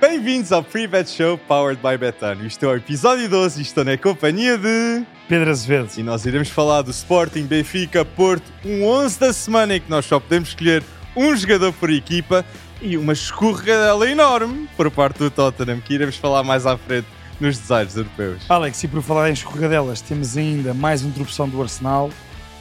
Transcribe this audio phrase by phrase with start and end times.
[0.00, 2.46] Bem-vindos ao Free Bet Show Powered by Betano.
[2.46, 5.04] Isto é o episódio 12 e estou na companhia de...
[5.28, 5.90] Pedro Azevedo.
[5.96, 10.04] E nós iremos falar do Sporting Benfica Porto, um 11 da semana em que nós
[10.04, 10.84] só podemos escolher
[11.16, 12.44] um jogador por equipa
[12.80, 17.08] e uma escorregadela enorme por parte do Tottenham, que iremos falar mais à frente
[17.40, 18.42] nos desaires europeus.
[18.48, 22.10] Alex, e por falar em escorregadelas, temos ainda mais uma interrupção do Arsenal,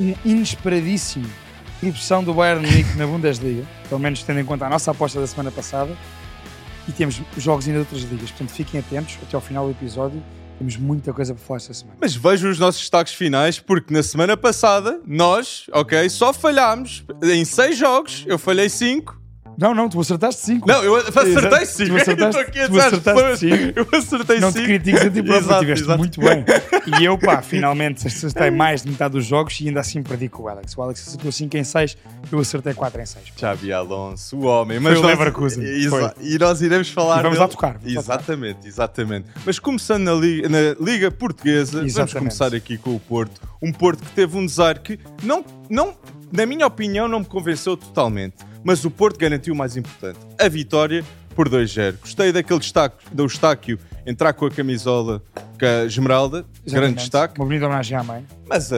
[0.02, 1.30] um inesperadíssimo
[1.84, 5.28] interrupção do Bayern Munique na Bundesliga, pelo menos tendo em conta a nossa aposta da
[5.28, 5.96] semana passada,
[6.88, 10.24] e temos jogos ainda de outras ligas, portanto fiquem atentos até ao final do episódio,
[10.58, 11.98] temos muita coisa para falar esta semana.
[12.02, 17.46] Mas vejam os nossos destaques finais, porque na semana passada nós, ok, só falhámos em
[17.46, 19.17] seis jogos, eu falhei cinco.
[19.58, 20.68] Não, não, tu acertaste 5.
[20.68, 21.90] Não, eu acertei 5.
[21.90, 23.80] Tu acertaste, tu acertaste 5.
[23.80, 24.42] Eu acertei 5.
[24.42, 26.46] Não te critiques a ti próprio, estiveste muito bem.
[27.00, 30.44] E eu, pá, finalmente acertei mais de metade dos jogos e ainda assim perdi com
[30.44, 30.78] o Alex.
[30.78, 31.98] O Alex acertou 5 em 6,
[32.32, 33.26] eu acertei 4 em 6.
[33.36, 34.80] Xabi Alonso, o homem.
[34.80, 35.64] Mas foi o Leverkusen.
[35.64, 37.20] Exa e nós iremos falar...
[37.20, 37.80] E vamos lá tocar.
[37.80, 38.68] Vamos exatamente, tocar.
[38.68, 39.28] exatamente.
[39.44, 41.94] Mas começando na Liga, na Liga Portuguesa, exatamente.
[41.94, 43.42] vamos começar aqui com o Porto.
[43.60, 45.96] Um Porto que teve um desar que não, não,
[46.32, 48.36] na minha opinião, não me convenceu totalmente
[48.68, 51.02] mas o Porto garantiu o mais importante, a vitória
[51.34, 52.02] por 2-0.
[52.02, 55.24] Gostei daquele destaque do Eustáquio entrar com a camisola
[55.58, 56.74] com a Esmeralda, Exatamente.
[56.74, 57.40] grande destaque.
[57.40, 58.26] Uma bonita homenagem à mãe.
[58.46, 58.76] Mas uh,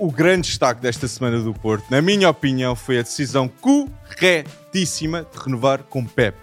[0.00, 5.38] o grande destaque desta semana do Porto, na minha opinião, foi a decisão corretíssima de
[5.38, 6.36] renovar com Pep.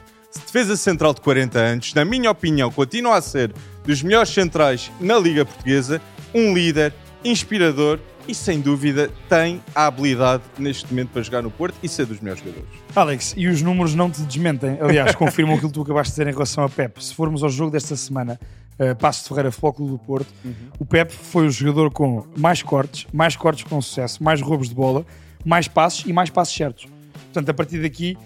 [0.45, 3.51] Defesa central de 40 anos, na minha opinião, continua a ser
[3.83, 6.01] dos melhores centrais na Liga Portuguesa,
[6.33, 11.75] um líder, inspirador e sem dúvida tem a habilidade neste momento para jogar no Porto
[11.81, 12.69] e ser dos melhores jogadores.
[12.95, 16.27] Alex, e os números não te desmentem, aliás, confirmam aquilo que tu acabaste de dizer
[16.27, 17.03] em relação a Pep.
[17.03, 18.39] Se formos ao jogo desta semana,
[18.79, 20.53] uh, Passo de Ferreira Clube do Porto, uhum.
[20.79, 24.75] o Pep foi o jogador com mais cortes, mais cortes com sucesso, mais roubos de
[24.75, 25.05] bola,
[25.45, 26.85] mais passos e mais passos certos.
[27.13, 28.17] Portanto, a partir daqui,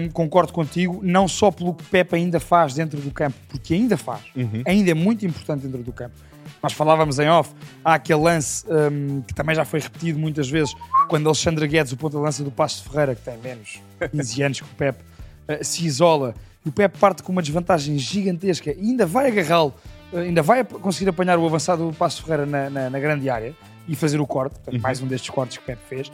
[0.00, 3.96] um, concordo contigo, não só pelo que Pep ainda faz dentro do campo, porque ainda
[3.96, 4.62] faz, uhum.
[4.66, 6.14] ainda é muito importante dentro do campo
[6.62, 7.52] nós falávamos em off,
[7.84, 10.72] há aquele lance um, que também já foi repetido muitas vezes,
[11.08, 13.80] quando Alexandre Guedes, o ponto de lança do Passo de Ferreira, que tem menos
[14.10, 16.34] 15 anos que o Pep, uh, se isola
[16.64, 19.74] e o Pep parte com uma desvantagem gigantesca e ainda vai agarrá-lo,
[20.12, 23.28] uh, ainda vai conseguir apanhar o avançado do Passo de Ferreira na, na, na, grande
[23.28, 23.54] área
[23.88, 24.80] e fazer o corte, portanto, uhum.
[24.80, 26.12] mais um destes cortes que o Pep fez.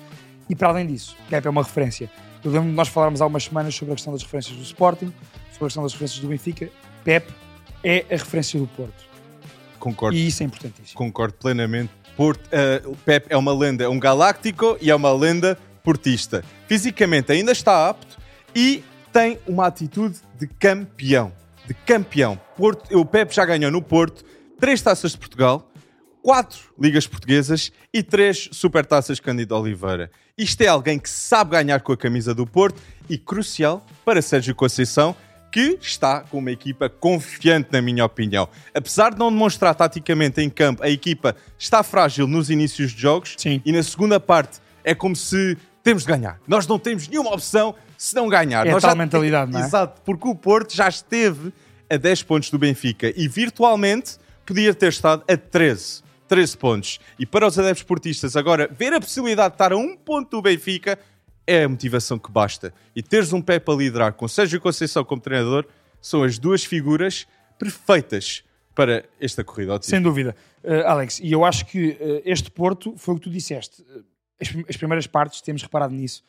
[0.48, 2.10] E para além disso, o Pep é uma referência.
[2.42, 5.12] Eu lembro de nós falarmos há umas semanas sobre a questão das referências do Sporting,
[5.52, 6.70] sobre a questão das referências do Benfica.
[7.04, 7.30] Pep
[7.84, 9.07] é a referência do Porto.
[9.78, 10.16] Concordo.
[10.16, 10.96] E isso é importantíssimo.
[10.96, 11.90] Concordo plenamente.
[12.16, 16.44] Porto, uh, Pep é uma lenda, é um galáctico e é uma lenda portista.
[16.66, 18.18] Fisicamente ainda está apto
[18.54, 21.32] e tem uma atitude de campeão.
[21.66, 22.40] De campeão.
[22.56, 24.24] Porto, o Pep já ganhou no Porto
[24.58, 25.70] três taças de Portugal,
[26.22, 30.10] quatro ligas portuguesas e três supertaças Cândido Oliveira.
[30.36, 34.54] Isto é alguém que sabe ganhar com a camisa do Porto e crucial para Sérgio
[34.54, 35.14] Conceição,
[35.50, 38.48] que está com uma equipa confiante, na minha opinião.
[38.74, 43.34] Apesar de não demonstrar taticamente em campo, a equipa está frágil nos inícios de jogos
[43.36, 43.62] Sim.
[43.64, 46.38] e na segunda parte é como se temos de ganhar.
[46.46, 48.66] Nós não temos nenhuma opção se não ganhar.
[48.66, 49.64] É Nós tal mentalidade, não é?
[49.64, 51.52] Exato, porque o Porto já esteve
[51.90, 56.02] a 10 pontos do Benfica e virtualmente podia ter estado a 13.
[56.28, 57.00] 13 pontos.
[57.18, 60.42] E para os adeptos portistas, agora, ver a possibilidade de estar a um ponto do
[60.42, 60.98] Benfica
[61.48, 62.74] é a motivação que basta.
[62.94, 65.66] E teres um pé para liderar com Sérgio Conceição como treinador
[65.98, 67.26] são as duas figuras
[67.58, 68.44] perfeitas
[68.74, 69.80] para esta corrida.
[69.80, 70.36] Sem dúvida.
[70.62, 73.82] Uh, Alex, e eu acho que uh, este Porto foi o que tu disseste.
[74.38, 76.22] As, as, primeiras partes, temos reparado nisso,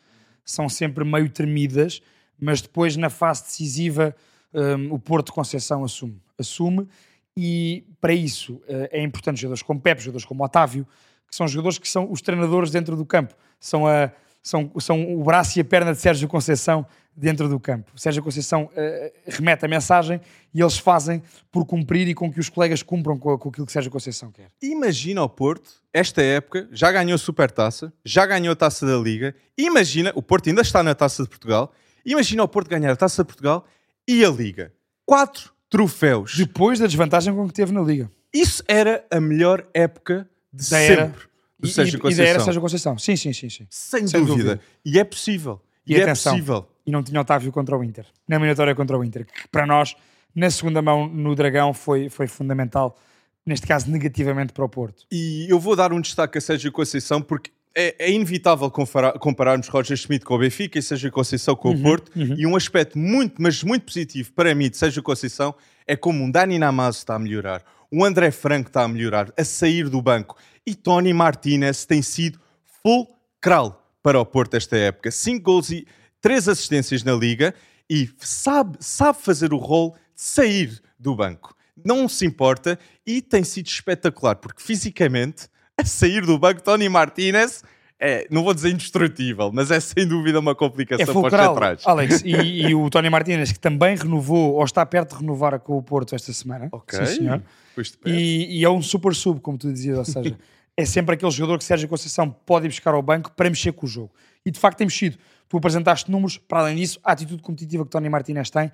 [0.45, 2.01] são sempre meio tremidas,
[2.39, 4.15] mas depois na fase decisiva
[4.53, 6.19] um, o Porto Conceição assume.
[6.37, 6.87] Assume
[7.35, 10.87] e para isso uh, é importante jogadores como Pepe, jogadores como Otávio,
[11.29, 13.35] que são jogadores que são os treinadores dentro do campo.
[13.59, 14.11] São a
[14.41, 16.85] são, são o braço e a perna de Sérgio Conceição
[17.15, 17.91] dentro do campo.
[17.95, 20.21] Sérgio Conceição uh, remete a mensagem
[20.53, 23.71] e eles fazem por cumprir e com que os colegas cumpram com, com aquilo que
[23.71, 24.47] Sérgio Conceição quer.
[24.61, 29.35] Imagina o Porto, esta época, já ganhou a Supertaça, já ganhou a Taça da Liga.
[29.57, 31.73] Imagina, o Porto ainda está na Taça de Portugal.
[32.05, 33.65] Imagina o Porto ganhar a Taça de Portugal
[34.07, 34.73] e a Liga.
[35.05, 36.35] Quatro troféus.
[36.37, 38.09] Depois da desvantagem com que teve na Liga.
[38.33, 40.93] Isso era a melhor época de da sempre.
[40.93, 41.28] Era
[41.59, 42.25] do e, Sérgio Conceição.
[42.25, 42.97] Da era Sérgio Conceição.
[42.97, 43.49] Sim, sim, sim.
[43.49, 43.67] sim.
[43.69, 44.55] Sem, Sem dúvida.
[44.55, 44.61] dúvida.
[44.85, 45.61] E é possível.
[45.85, 46.67] E, e é atenção, possível.
[46.85, 48.05] E não tinha Otávio contra o Inter.
[48.27, 49.25] Na eliminatória contra o Inter.
[49.25, 49.95] Que para nós,
[50.33, 52.97] na segunda mão, no Dragão, foi, foi fundamental.
[53.45, 55.05] Neste caso, negativamente para o Porto.
[55.11, 59.67] E eu vou dar um destaque a Sérgio Conceição porque é, é, inevitável comparar, compararmos
[59.67, 62.11] Roger Schmidt com o Benfica e Sérgio Conceição com uhum, o Porto.
[62.15, 62.35] Uhum.
[62.37, 65.55] E um aspecto muito, mas muito positivo para mim de Sérgio Conceição
[65.87, 69.43] é como um Dani Namazo está a melhorar, um André Franco está a melhorar, a
[69.43, 72.39] sair do banco e Tony Martinez tem sido
[72.83, 75.11] fulcral para o Porto esta época.
[75.11, 75.87] 5 gols e
[76.21, 77.53] 3 assistências na Liga
[77.89, 81.55] e sabe, sabe fazer o rol de sair do banco.
[81.83, 85.47] Não se importa e tem sido espetacular, porque fisicamente,
[85.77, 87.63] a sair do banco, Tony Martinez
[87.99, 91.81] é, não vou dizer indestrutível, mas é sem dúvida uma complicação É para os centrais.
[91.85, 92.21] Alex.
[92.23, 92.31] E,
[92.67, 96.15] e o Tony Martínez, que também renovou, ou está perto de renovar com o Porto
[96.15, 96.69] esta semana.
[96.71, 97.05] Ok.
[97.05, 97.41] Sim, senhor.
[97.87, 98.09] Perto.
[98.09, 100.37] E, e é um super sub, como tu dizias, ou seja,
[100.75, 103.85] é sempre aquele jogador que Sérgio Conceição pode ir buscar ao banco para mexer com
[103.85, 104.11] o jogo.
[104.45, 105.17] E de facto tem mexido.
[105.47, 108.71] Tu apresentaste números, para além disso, a atitude competitiva que Tony Martínez tem,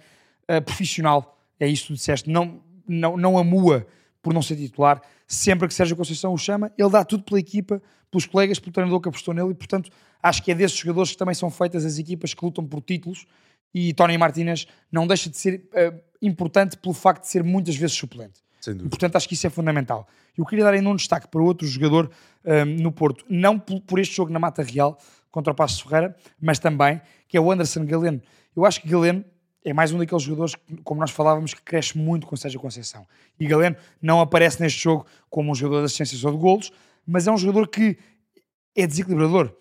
[0.47, 3.87] eh, profissional, é isso que tu disseste, não, não, não amua
[4.21, 5.01] por não ser titular.
[5.27, 7.81] Sempre que Sérgio Conceição o chama, ele dá tudo pela equipa,
[8.11, 9.89] pelos colegas, pelo treinador que apostou nele e, portanto,
[10.21, 13.25] acho que é desses jogadores que também são feitas as equipas que lutam por títulos
[13.73, 17.95] e Tony Martínez não deixa de ser eh, importante pelo facto de ser muitas vezes
[17.95, 18.44] suplente.
[18.71, 20.07] E, portanto, acho que isso é fundamental.
[20.37, 22.09] Eu queria dar ainda um destaque para outro jogador
[22.45, 24.97] ahm, no Porto, não por, este jogo na Mata Real
[25.31, 28.21] contra o Passos Ferreira, mas também, que é o Anderson Galeno.
[28.55, 29.23] Eu acho que Galeno
[29.63, 33.05] é mais um daqueles jogadores, como nós falávamos, que cresce muito com Sérgio Conceição.
[33.39, 36.71] E Galeno não aparece neste jogo como um jogador de assistências ou de golos,
[37.05, 37.97] mas é um jogador que
[38.75, 39.51] é desequilibrador.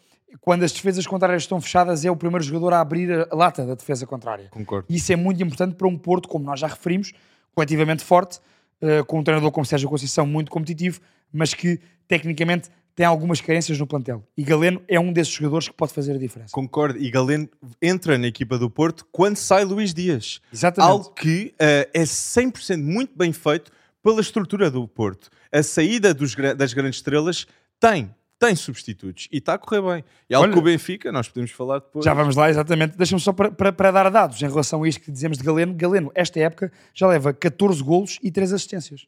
[0.40, 3.74] Quando as defesas contrárias estão fechadas, é o primeiro jogador a abrir a lata da
[3.74, 4.48] defesa contrária.
[4.50, 4.86] Concordo.
[4.90, 7.12] E isso é muito importante para um Porto, como nós já referimos,
[7.54, 8.40] coletivamente forte,
[8.84, 11.00] eh, com um treinador como Sérgio Conceição muito competitivo,
[11.32, 14.22] mas que tecnicamente tem algumas carências no plantel.
[14.36, 16.52] E Galeno é um desses jogadores que pode fazer a diferença.
[16.52, 16.98] Concordo.
[16.98, 17.48] E Galeno
[17.80, 20.40] entra na equipa do Porto quando sai Luís Dias.
[20.52, 20.90] Exatamente.
[20.90, 23.72] Algo que eh, é 100% muito bem feito
[24.02, 25.30] pela estrutura do Porto.
[25.50, 27.46] A saída dos das grandes estrelas
[27.80, 30.04] tem, tem substitutos e está a correr bem.
[30.28, 32.04] E algo Olha- que o Benfica, nós podemos falar depois.
[32.04, 32.96] Já vamos lá, exatamente.
[32.96, 35.72] Deixa-me só para, para, para dar dados em relação a isto que dizemos de Galeno.
[35.74, 39.06] Galeno, esta época, já leva 14 golos e 3 assistências.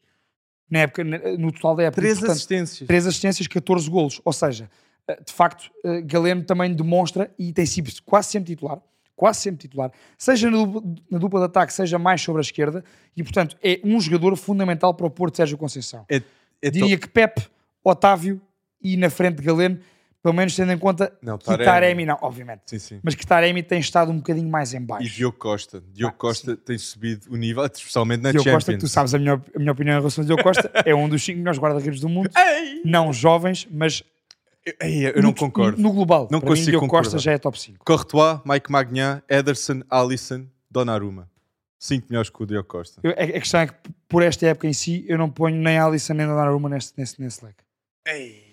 [0.69, 2.01] Na época, no total da época.
[2.01, 2.87] Três Portanto, assistências.
[2.87, 4.21] 3 assistências, 14 golos.
[4.25, 4.69] Ou seja,
[5.07, 8.79] eh, de facto, eh, Galeno também demonstra e tem sido quase sempre titular,
[9.15, 12.83] quase sempre titular, seja na dupla, na dupla de ataque, seja mais sobre a esquerda,
[13.15, 16.05] e portanto é um jogador fundamental para o Porto Sérgio Conceição.
[16.09, 16.21] É,
[16.61, 17.47] é Diria que Pep,
[17.83, 18.41] Otávio
[18.81, 19.79] e na frente de Galeno,
[20.21, 21.65] pelo menos tendo em conta Não, que Taremi.
[21.65, 22.99] Taremi, não, obviamente, Sim, sim.
[23.03, 25.09] mas que Taremi tem estado um bocadinho mais em E baixo.
[25.15, 25.81] Diogo Costa.
[25.93, 28.65] Diogo Ah, Costa tem subido o nível, especialmente na Diogo Champions.
[28.65, 31.07] Costa, tu sabes a minha, a minha opinião em relação a Diogo Costa, é um
[31.07, 32.81] dos 5 melhores guarda-redes do mundo, Ei!
[32.83, 34.03] não jovens, mas
[34.81, 35.81] Ei, eu não no- concordo.
[35.81, 37.23] No global, Não para mim, consigo Diogo Costa concordar.
[37.23, 37.85] já é top 5.
[37.85, 41.29] Courtois, Mike Magnan, Ederson, Alisson, Donnarumma.
[41.79, 42.99] Cinco melhores que o Diogo Costa.
[43.03, 43.73] Eu- A a questão é que,
[44.09, 47.45] por esta época em si, eu não ponho nem Alisson nem Donnarumma neste, nesse, nesse
[47.45, 47.63] leque.
[48.07, 48.46] Al-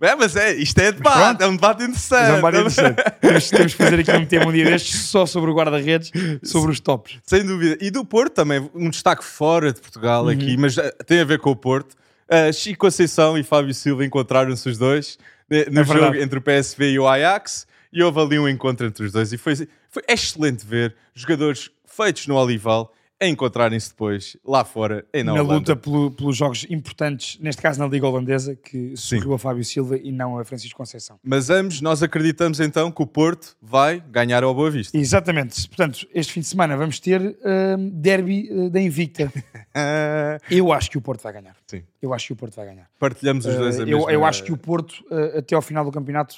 [0.00, 1.40] É, mas é, isto é debate, pronto.
[1.42, 2.30] é um debate interessante.
[2.30, 3.02] É um bar interessante.
[3.20, 6.70] temos, temos que fazer aqui um tema um dia destes só sobre o guarda-redes, sobre
[6.72, 7.18] os tops.
[7.24, 7.76] Sem dúvida.
[7.80, 10.30] E do Porto também, um destaque fora de Portugal Uhum.
[10.30, 11.94] aqui, mas eh, tem a ver com o Porto.
[12.28, 15.18] Uh, Chico Conceição e Fábio Silva encontraram-se os dois
[15.50, 16.22] eh, no É jogo verdade.
[16.22, 19.36] entre o PSV e o Ajax e houve ali um encontro entre os dois e
[19.38, 19.56] foi,
[19.88, 25.52] foi excelente ver jogadores feitos no Olival a encontrarem-se depois lá fora em Na Holanda.
[25.54, 29.98] luta pelo- pelos jogos importantes, neste caso na Liga Holandesa, que sorriu a Fábio Silva
[29.98, 31.20] e não a Francisco Conceição.
[31.22, 34.96] Mas ambos nós acreditamos então que o Porto vai ganhar ao Boa Vista.
[34.96, 35.68] Exatamente.
[35.68, 39.30] Portanto, este fim de semana vamos ter hum, derby uh, da Invicta.
[40.50, 41.56] Eu acho que o Porto vai ganhar.
[41.66, 41.82] Sim.
[42.00, 42.88] Eu acho que o Porto vai ganhar.
[42.98, 44.12] partilhamos os dois a Uh, eu, mesma...
[44.12, 46.36] eu acho que o Porto, uh, até ao final do campeonato,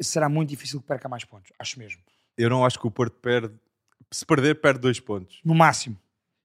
[0.00, 1.52] será muito difícil que perca mais pontos.
[1.58, 2.00] Acho mesmo.
[2.36, 3.54] Eu não acho que o Porto perde...
[4.10, 5.38] Se perder, perde dois pontos.
[5.44, 5.96] No máximo.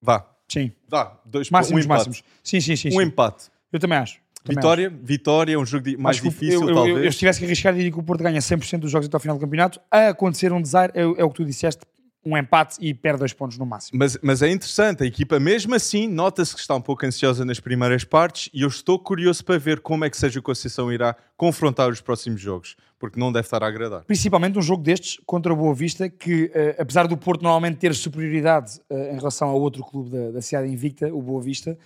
[0.04, 0.72] Vá, Sim.
[0.88, 2.24] Vá, dois Máximos, um máximos.
[2.44, 2.90] Sim, sim, sim.
[2.90, 3.04] Um sim.
[3.04, 3.46] empate.
[3.72, 4.20] Eu também acho.
[4.44, 6.98] Também Vitória, vitória, é um jogo mais Acho difícil, eu, eu- talvez.
[6.98, 9.16] Eu, eu, se tivesse que arriscar, diria que o Porto ganha 100% dos jogos até
[9.16, 9.80] ao final do campeonato.
[9.90, 11.86] A acontecer um desire, é, é o que tu disseste,
[12.26, 14.00] um empate e perde dois pontos no máximo.
[14.00, 17.60] Mas, mas é interessante, a equipa mesmo assim nota-se que está um pouco ansiosa nas
[17.60, 21.90] primeiras partes e eu estou curioso para ver como é que Sérgio Conceição irá confrontar
[21.90, 24.04] os próximos jogos, porque não deve estar a agradar.
[24.06, 27.94] Principalmente um jogo destes contra o Boa Vista, que eh, apesar do Porto normalmente ter
[27.94, 31.78] superioridade eh, em relação ao outro clube da, da cidade invicta, o Boa Vista,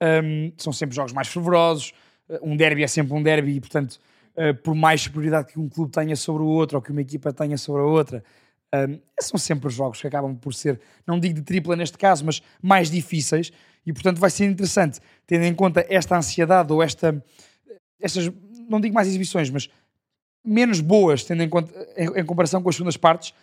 [0.00, 1.92] ehm, são sempre jogos mais fervorosos.
[2.28, 4.00] eh, um derby é sempre um derby e, portanto,
[4.36, 7.32] eh, por mais superioridade que um clube tenha sobre o outro ou que uma equipa
[7.32, 8.24] tenha sobre a outra,
[8.74, 12.42] ehm, são sempre jogos que acabam por ser, não digo de tripla neste caso, mas
[12.62, 13.52] mais difíceis
[13.86, 17.22] e, portanto, vai ser interessante, tendo em conta esta ansiedade ou esta,
[18.00, 18.30] estas,
[18.68, 19.68] não digo mais exibições, mas
[20.44, 23.34] menos boas, tendo em conta, em, em comparação com as segundas partes,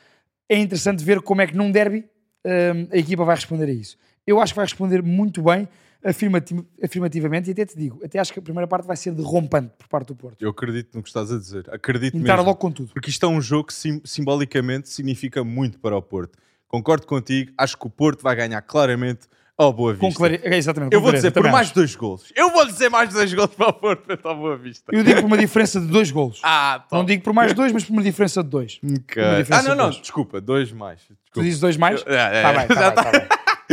[0.49, 2.05] é interessante ver como é que num derby
[2.45, 3.97] hum, a equipa vai responder a isso.
[4.25, 5.67] Eu acho que vai responder muito bem,
[6.05, 9.71] afirmati- afirmativamente, e até te digo, até acho que a primeira parte vai ser derrompante
[9.77, 10.41] por parte do Porto.
[10.41, 12.47] Eu acredito no que estás a dizer, acredito Entrar mesmo.
[12.49, 12.91] logo com tudo.
[12.93, 16.37] Porque isto é um jogo que sim- simbolicamente significa muito para o Porto.
[16.67, 19.27] Concordo contigo, acho que o Porto vai ganhar claramente
[19.57, 20.07] ao Boa Vista.
[20.07, 20.39] Com clare...
[20.41, 20.93] é, Exatamente.
[20.93, 21.75] Eu vou clareza, dizer por também mais acho.
[21.75, 22.33] dois golos.
[22.35, 24.91] Eu vou dizer mais dois golos para o Porto frente ao Boa Vista.
[24.95, 26.39] Eu digo por uma diferença de dois golos.
[26.45, 28.79] Ah, Não digo por mais dois, mas por uma diferença de dois.
[28.83, 29.21] Ok.
[29.21, 30.01] Uma diferença Ah, não, não, dois.
[30.01, 31.01] desculpa, dois mais.
[31.03, 31.43] Tu Desculpa.
[31.45, 32.03] dizes dois mais?
[32.07, 33.27] É, é, Tá bem, tá já bem, tá bem.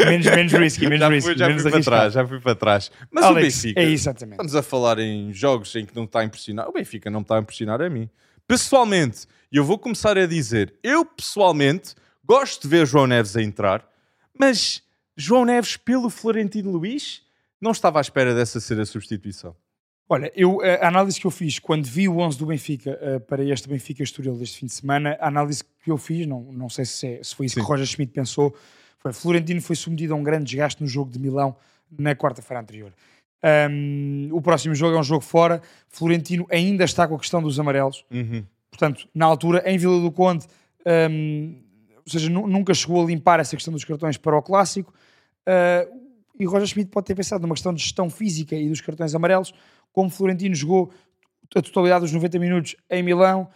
[0.07, 1.29] Menos, menos risky, menos já risky.
[1.31, 2.91] fui, já menos fui para trás, já fui para trás.
[3.11, 4.33] Mas Alex, o Benfica, é isso, exatamente.
[4.35, 6.69] estamos a falar em jogos em que não está a impressionar.
[6.69, 8.09] O Benfica não está a impressionar a mim.
[8.47, 13.43] Pessoalmente, e eu vou começar a dizer, eu pessoalmente gosto de ver João Neves a
[13.43, 13.87] entrar,
[14.39, 14.83] mas
[15.17, 17.23] João Neves pelo Florentino Luís
[17.61, 19.55] não estava à espera dessa ser a substituição.
[20.11, 23.45] Olha, eu, a análise que eu fiz quando vi o 11 do Benfica eh, para
[23.45, 26.87] este Benfica Estoril deste fim de semana, a análise que eu fiz, não, não sei
[26.87, 27.61] se, é- se foi isso Sim.
[27.61, 28.57] que Roger Schmidt pensou,
[28.99, 31.57] foi Florentino foi submetido a um grande desgaste no jogo de Milão
[31.99, 32.93] na quarta-feira anterior.
[33.43, 35.63] Ahm, o próximo jogo é um jogo fora.
[35.89, 38.05] Florentino ainda está com a questão dos amarelos.
[38.71, 40.47] Portanto, na altura, em Vila do Conde,
[41.11, 41.61] hum,
[42.05, 44.93] ou seja, nu- nunca chegou a limpar essa questão dos cartões para o clássico.
[45.47, 45.87] Ah,
[46.39, 49.53] e Roger Schmidt pode ter pensado numa questão de gestão física e dos cartões amarelos.
[49.93, 50.93] Como Florentino jogou
[51.55, 53.49] a totalidade dos 90 minutos em Milão,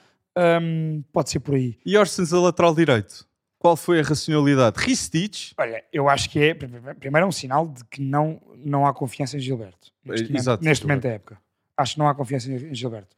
[0.62, 1.76] hum, pode ser por aí.
[1.84, 3.26] E Orsens a lateral direito?
[3.62, 4.76] Qual foi a racionalidade?
[4.84, 5.54] Ristich?
[5.56, 9.36] Olha, eu acho que é, primeiro, é um sinal de que não, não há confiança
[9.36, 9.92] em Gilberto.
[10.04, 11.38] Neste, Eh, momento, exato, neste momento da época.
[11.76, 13.16] Acho que não há confiança em Gilberto.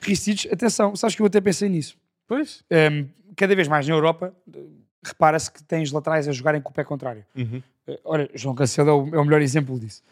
[0.00, 1.96] Ristich, atenção, sabes que eu até pensei nisso.
[2.28, 2.62] Pois.
[2.70, 4.70] Um, cada vez mais na Europa, uh,
[5.04, 7.26] repara-se que tens laterais a jogarem com o pé contrário.
[7.36, 7.60] Uhum.
[7.88, 10.02] Uh, Olha, João Cancelo é o, é o melhor exemplo disso.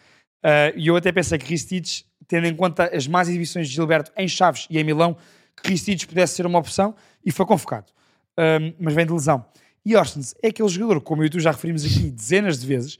[0.45, 4.11] Uh, E eu até pensei que Ristich, tendo em conta as más exibições de Gilberto
[4.17, 5.17] em Chaves e em Milão,
[5.63, 7.87] que Ristich pudesse ser uma opção e foi convocado.
[8.37, 9.45] Um, mas vem de lesão.
[9.85, 12.99] E Orsens é aquele jogador, como eu e tu já referimos aqui dezenas de vezes,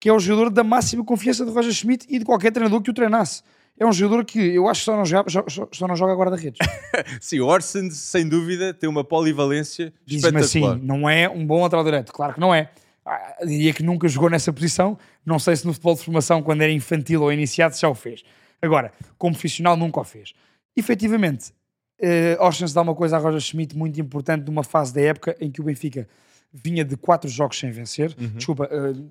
[0.00, 2.90] que é o jogador da máxima confiança de Roger Schmidt e de qualquer treinador que
[2.90, 3.42] o treinasse.
[3.78, 6.58] É um jogador que eu acho que só não joga, só, só não joga guarda-redes.
[7.20, 12.12] Sim, Orsens, sem dúvida, tem uma polivalência Diz-me assim, não é um bom lateral direito.
[12.12, 12.70] Claro que não é.
[13.04, 14.96] Ah, diria que nunca jogou nessa posição.
[15.26, 18.22] Não sei se no futebol de formação, quando era infantil ou iniciado, já o fez.
[18.62, 20.32] Agora, como profissional, nunca o fez.
[20.76, 21.52] Efetivamente,
[22.00, 25.50] uh, Orsens dá uma coisa a Roger Schmidt muito importante numa fase da época em
[25.50, 26.08] que o Benfica
[26.52, 28.14] vinha de quatro jogos sem vencer.
[28.14, 29.10] Desculpa, uh,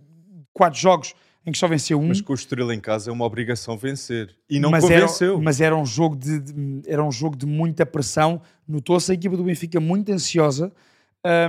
[0.54, 1.14] quatro jogos
[1.46, 2.08] em que só venceu um.
[2.08, 4.34] Mas com o Estoril em casa é uma obrigação vencer.
[4.50, 5.42] E não mas era, convenceu.
[5.42, 8.42] mas era um jogo de, de- era um jogo de muita pressão.
[8.68, 10.72] Notou-se a equipa do Benfica muito ansiosa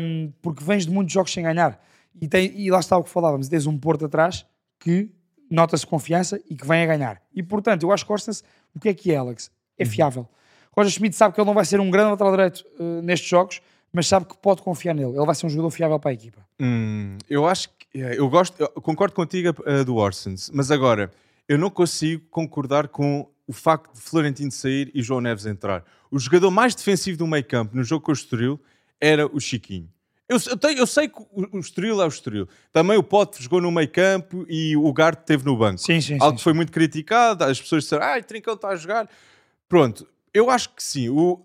[0.01, 1.81] hum, porque vens de muitos jogos sem ganhar.
[2.21, 4.45] E, tem, e lá está o que falávamos: tens um Porto atrás
[4.81, 5.11] que
[5.49, 7.23] nota-se confiança e que vem a ganhar.
[7.33, 8.43] E portanto, eu acho que Orsens,
[8.75, 9.51] o que é que é, Alex?
[9.79, 10.29] É fiável.
[10.77, 13.61] Roger Schmidt sabe que ele não vai ser um grande lateral direito eh, nestes jogos,
[13.93, 15.17] mas sabe que pode confiar nele.
[15.17, 16.45] Ele vai ser um jogador fiável para a equipa.
[16.61, 21.13] Hum, eu acho que é, eu gosto, eu concordo contigo uh, do Orsens, mas agora
[21.49, 25.85] eu não consigo concordar com o facto de Florentino sair e João Neves entrar.
[26.11, 28.59] O jogador mais defensivo do meio campo no jogo com o Estoril
[29.01, 29.89] era o Chiquinho.
[30.29, 32.49] Eu, eu, tenho- eu sei que o, o Estoril é o Estoril.
[32.73, 35.79] Também o Pote jogou no meio campo e o Garte esteve no banco.
[35.79, 38.77] Sim, sim, Algo sim, que foi muito criticado, as pessoas disseram, ah, Trincão está a
[38.77, 39.09] jogar.
[39.69, 41.09] Pronto, eu acho que sim.
[41.09, 41.41] O,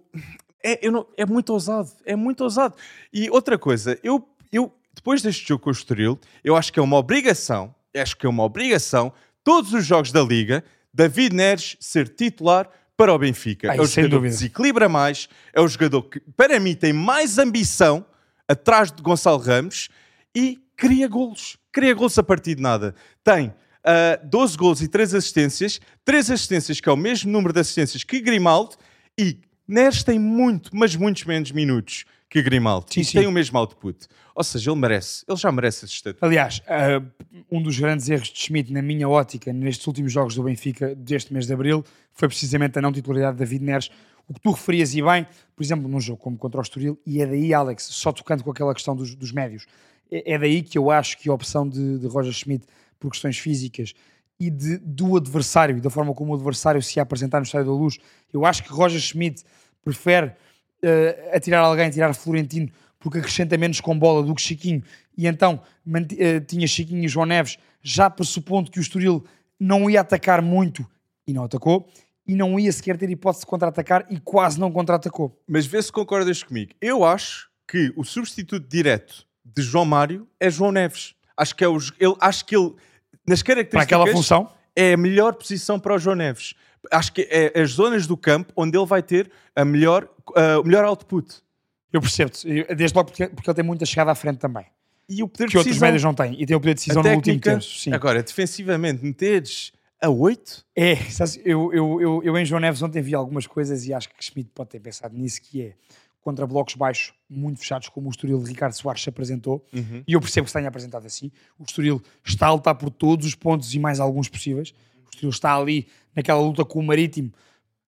[0.63, 2.75] é, não- é muito ousado, é muito ousado.
[3.13, 6.83] E outra coisa, eu, eu depois deste jogo com o Estoril, eu acho que é
[6.83, 12.09] uma obrigação, acho que é uma obrigação, todos os jogos da Liga, David Neres ser
[12.09, 13.71] titular para o Benfica.
[13.71, 14.33] Ai, é o jogador dúvida.
[14.33, 18.05] que desequilibra mais, é o jogador que, para mim, tem mais ambição
[18.47, 19.87] atrás de Gonçalo Ramos
[20.35, 21.55] e cria golos.
[21.71, 22.93] Cria golos a partir de nada.
[23.23, 27.59] Tem ah, 12 golos e 3 assistências, 3 assistências que é o mesmo número de
[27.59, 28.75] assistências que Grimaldo
[29.17, 32.87] e Neres tem muito, mas muitos menos minutos que Grimaldo.
[32.89, 33.19] Sim, e sim.
[33.19, 34.07] tem o mesmo output.
[34.35, 35.25] Ou seja, ele merece.
[35.27, 36.23] Ele já merece esse estatuto.
[36.23, 37.05] Aliás, uh,
[37.51, 41.33] um dos grandes erros de Schmidt, na minha ótica, nestes últimos jogos do Benfica deste
[41.33, 41.83] mês de Abril,
[42.13, 43.91] foi precisamente a não titularidade de David Neres.
[44.27, 47.21] O que tu referias e bem, por exemplo, num jogo como contra o Estoril, e
[47.21, 49.65] é daí, Alex, só tocando com aquela questão dos, dos médios,
[50.11, 52.65] é, é daí que eu acho que a opção de, de Roger Schmidt
[52.99, 53.93] por questões físicas
[54.39, 57.73] e de, do adversário, e da forma como o adversário se apresentar no Estádio da
[57.73, 57.97] Luz,
[58.31, 59.43] eu acho que Roger Schmidt
[59.83, 64.83] prefere uh, atirar alguém, tirar Florentino, porque acrescenta menos com bola do que Chiquinho,
[65.17, 69.25] e então uh, tinha Chiquinho e João Neves, já pressupondo que o Estoril
[69.59, 70.87] não ia atacar muito,
[71.27, 71.87] e não atacou,
[72.25, 75.37] e não ia sequer ter hipótese de contra-atacar, e quase não contra-atacou.
[75.47, 76.71] Mas vê se concordas comigo.
[76.79, 81.13] Eu acho que o substituto direto de João Mário é João Neves.
[81.35, 82.73] Acho que é o, ele, acho que ele,
[83.29, 86.53] nas Para características, aquela função, é a melhor posição para o João Neves.
[86.91, 90.63] Acho que é as zonas do campo onde ele vai ter a melhor, uh, o
[90.63, 91.27] melhor output.
[91.91, 94.65] eu percebo-te, desde logo porque, porque ele tem muita chegada à frente também,
[95.09, 95.87] E o poder de que outros decisão.
[95.87, 97.51] médios não têm, e tem o poder de decisão a no último técnica.
[97.51, 97.79] terço.
[97.79, 97.93] Sim.
[97.93, 99.71] Agora, defensivamente, meteres
[100.01, 103.85] a 8, É, sabes, eu, eu, eu, eu em João Neves ontem vi algumas coisas
[103.85, 105.73] e acho que Schmidt pode ter pensado nisso, que é
[106.21, 109.65] contra blocos baixos muito fechados, como o Estoril de Ricardo Soares se apresentou,
[110.07, 111.31] e eu percebo que se tenha apresentado assim.
[111.57, 114.73] O Estoril está a lutar por todos os pontos e mais alguns possíveis.
[115.05, 117.31] O Estoril está ali naquela luta com o Marítimo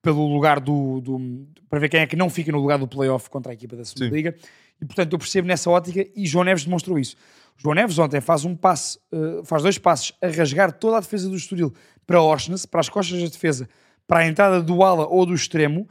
[0.01, 3.29] pelo lugar do, do- para ver quem é que não fica no lugar do playoff
[3.29, 4.15] contra a equipa da segunda Sim.
[4.15, 4.35] liga.
[4.81, 7.15] E portanto eu percebo nessa ótica e João Neves demonstrou isso.
[7.57, 11.27] João Neves ontem faz um passe, eh, faz dois passos a rasgar toda a defesa
[11.27, 11.73] do Estoril
[12.07, 13.67] para Orsnes, para as costas da defesa,
[14.07, 15.85] para a entrada do ala ou do extremo,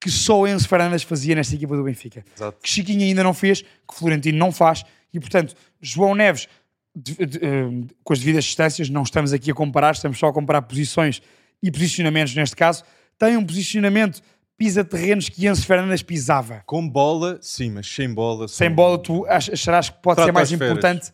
[0.00, 2.24] que só o Enzo Fernandes fazia nesta equipa do Benfica.
[2.36, 2.58] Exato.
[2.62, 6.46] Que Chiquinho ainda não fez, que Florentino não faz, e portanto, João Neves,
[6.94, 7.70] de- de- eh,
[8.04, 11.20] com as devidas distâncias, não estamos aqui a comparar, estamos só a comparar posições
[11.62, 12.84] e posicionamentos neste caso,
[13.18, 14.20] tem um posicionamento
[14.56, 16.62] pisa-terrenos que Enzo Fernandes pisava.
[16.66, 18.48] Com bola, sim, mas sem bola.
[18.48, 21.12] Sem são- bola, tu ach- acharás que pode ser mais importante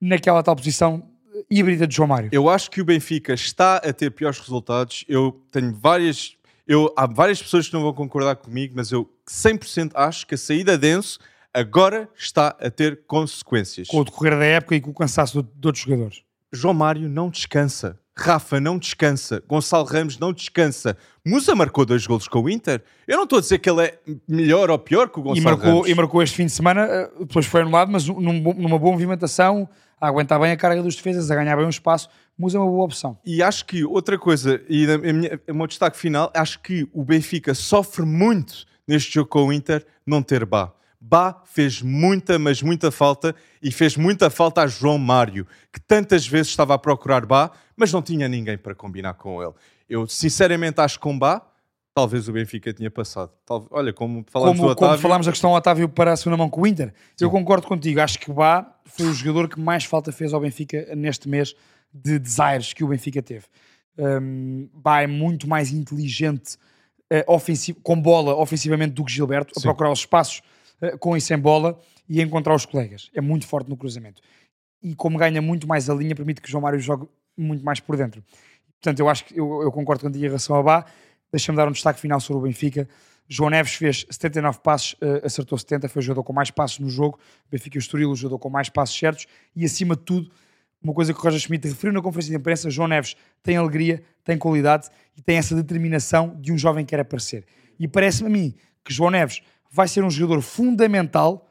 [0.00, 1.02] naquela tal posição
[1.50, 2.28] híbrida de João Mário.
[2.32, 5.04] Eu acho que o Benfica está a ter piores resultados.
[5.08, 6.36] Eu tenho várias.
[6.70, 10.38] Eu, há várias pessoas que não vão concordar comigo, mas eu 100% acho que a
[10.38, 11.18] saída denso
[11.52, 13.88] agora está a ter consequências.
[13.88, 16.22] Com o decorrer da época e com o cansaço de, de outros jogadores.
[16.52, 17.98] João Mário não descansa.
[18.16, 19.42] Rafa não descansa.
[19.48, 20.96] Gonçalo Ramos não descansa.
[21.26, 22.84] Musa marcou dois golos com o Inter.
[23.04, 23.98] Eu não estou a dizer que ele é
[24.28, 25.88] melhor ou pior que o Gonçalo E marcou, Ramos.
[25.88, 29.68] e marcou este fim de semana, eh, depois foi anulado, mas num numa boa movimentação,
[30.00, 32.08] a aguentar bem a carga dos defesas, a ganhar bem um espaço.
[32.38, 33.18] Musa é uma boa opção.
[33.24, 37.04] E acho que outra coisa, e a minha- o meu destaque final, acho que o
[37.04, 40.72] Benfica sofre muito neste jogo com o Inter não ter Bá.
[41.02, 46.26] Bá fez muita, mas muita falta e fez muita falta a João Mário, que tantas
[46.26, 49.52] vezes estava a procurar Bá, mas não tinha ninguém para combinar com ele.
[49.88, 51.42] Eu sinceramente acho que com Bá,
[51.94, 53.30] talvez o Benfica tinha passado.
[53.44, 56.36] Tal- olha, como falámos Como, do como Otávio, falámos da questão Otávio para a segunda
[56.36, 58.00] mão com o Inter, eu concordo contigo.
[58.00, 61.54] Acho que o Bá foi o jogador que mais falta fez ao Benfica neste mês
[61.92, 63.44] de desires que o Benfica teve.
[63.98, 66.56] Um, Bá é muito mais inteligente
[67.10, 69.66] eh, ofensivo- com bola ofensivamente do que Gilberto, a Sim.
[69.66, 70.42] procurar os espaços
[70.80, 71.78] eh, com e sem bola
[72.08, 73.10] e a encontrar os colegas.
[73.14, 74.22] É muito forte no cruzamento.
[74.82, 77.06] E como ganha muito mais a linha, permite que o João Mário jogue
[77.36, 78.22] muito mais por dentro.
[78.80, 80.86] Portanto, eu acho que eu, eu concordo contigo em relação ao Bá.
[81.32, 82.88] Deixa-me dar um destaque final sobre o Benfica.
[83.28, 86.90] João Neves fez 79 passos, eh, acertou 70, foi o jogador com mais passos no
[86.90, 87.18] jogo.
[87.50, 89.26] Benfica e o Estoril, o jogador com mais passos certos.
[89.54, 90.30] E acima de tudo,
[90.82, 94.02] uma coisa que o Roger Schmidt referiu na conferência de imprensa, João Neves tem alegria,
[94.24, 97.44] tem qualidade e tem essa determinação de um jovem que quer aparecer.
[97.78, 98.54] E parece-me a mim
[98.84, 101.48] que João Neves vai ser um jogador fundamental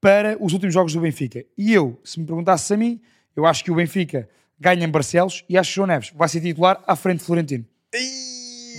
[0.00, 1.44] para os últimos jogos do Benfica.
[1.58, 3.00] E eu, se me perguntasses a mim,
[3.36, 6.40] eu acho que o Benfica ganha em Barcelos e acho que João Neves vai ser
[6.40, 7.66] titular à frente de Florentino.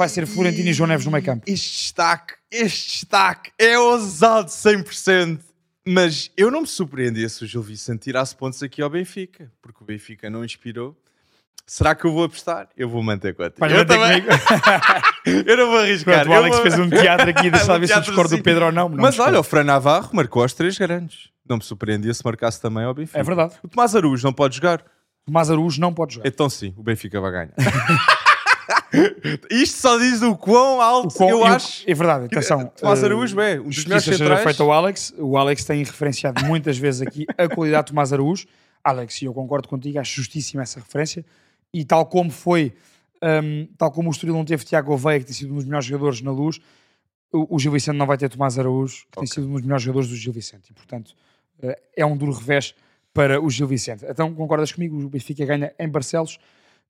[0.02, 1.44] Vai ser Florentino e João Neves no meio campo.
[1.46, 5.40] Este destaque, este destaque é ousado 100%.
[5.88, 9.84] Mas eu não me surpreendia se o Gil Vicente tirasse pontos aqui ao Benfica, porque
[9.84, 10.98] o Benfica não inspirou.
[11.68, 12.68] Será que eu vou apostar?
[12.76, 13.58] Eu vou manter contigo.
[13.60, 16.24] Vais Eu, manter também- eu não vou arriscar.
[16.24, 18.36] Pronto, o Eu Alex vou- fez um teatro aqui, deixa lá ver se eu discordo
[18.38, 18.42] do.
[18.44, 18.90] Pedro ou não.
[18.90, 21.30] não Mas olha, o Fran Navarro marcou aos três grandes.
[21.48, 23.20] Não me surpreendia se marcasse também ao Benfica.
[23.20, 23.54] É verdade.
[23.62, 24.84] O Tomás Araújo não pode jogar?
[25.28, 26.28] Tomás Araújo não pode jogar.
[26.28, 27.54] Então sim, o Benfica vai ganhar.
[29.50, 31.84] Isto só diz o quão alto O qual- eu acho.
[31.90, 32.68] É verdade, atenção.
[32.80, 34.44] Tomás eh, Araújo é um dos melhores centrais.
[34.44, 35.14] feita ao Alex.
[35.18, 38.46] O Alex tem referenciado muitas vezes aqui a qualidade de Tomás Araújo.
[38.84, 41.26] Alex, e eu concordo contigo, acho justíssima essa referência.
[41.74, 42.74] E tal como foi,
[43.44, 45.86] hum, tal como o Estoril não teve Tiago Oveia, que tem sido um dos melhores
[45.86, 46.60] jogadores na luz,
[47.32, 49.84] o, o Gil Vicente não vai ter Tomás Araújo, que tem sido um dos melhores
[49.84, 50.72] jogadores do Gil Vicente.
[50.72, 51.14] E, portanto,
[51.62, 52.74] eh, é um duro revés
[53.14, 54.06] para o Gil Vicente.
[54.08, 54.98] Então, concordas comigo?
[55.02, 56.38] O Benfica ganha em Barcelos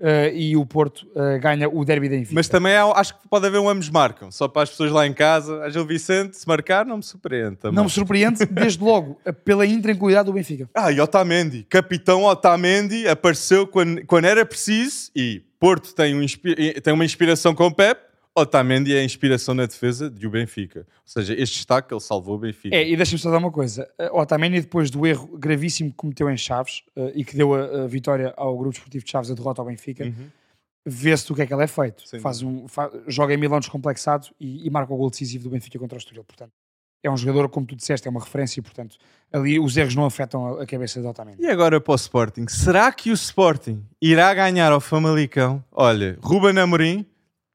[0.02, 2.36] eh, e o Porto eh, ganha o derby da Invicta.
[2.36, 4.32] Mas também há- acho que pode haver um ambos marcam.
[4.32, 5.62] Só para as pessoas lá em casa.
[5.64, 7.58] A Gil Vicente, se marcar, não me surpreende.
[7.58, 7.76] Também.
[7.76, 10.70] Não me surpreende, desde logo, pela intranquilidade do Benfica.
[10.76, 11.66] Ah, e Otamendi.
[11.70, 15.12] Capitão Otamendi apareceu quando, quando era preciso.
[15.16, 16.26] E Porto tem, um
[16.84, 18.11] tem uma inspiração com o Pep.
[18.36, 20.80] Otamendi é a inspiração na defesa de o Benfica.
[20.80, 22.74] Ou seja, este destaque ele salvou o Benfica.
[22.76, 23.90] É, e deixa-me só dar uma coisa.
[24.00, 27.84] Uh, Otamendi, depois do erro gravíssimo que cometeu em Chaves uh, e que deu a,
[27.84, 30.30] a vitória ao Grupo Esportivo de Chaves, a derrota ao Benfica, Uhum.
[30.86, 32.04] vê-se do que é que ele é feito.
[32.22, 35.78] Faz um, fa- joga em Milão descomplexado e, e marca o gol decisivo do Benfica
[35.78, 36.24] contra o Estoril.
[36.24, 36.52] Portanto,
[37.04, 38.96] é um jogador, como tu disseste, é uma referência e, portanto,
[39.34, 41.42] ali os erros não afetam a, a cabeça de Otamendi.
[41.44, 42.48] E agora para o Sporting.
[42.48, 45.64] Será que o Sporting irá ganhar ao Famalicão?
[45.72, 47.06] Olha, Ruben Amorim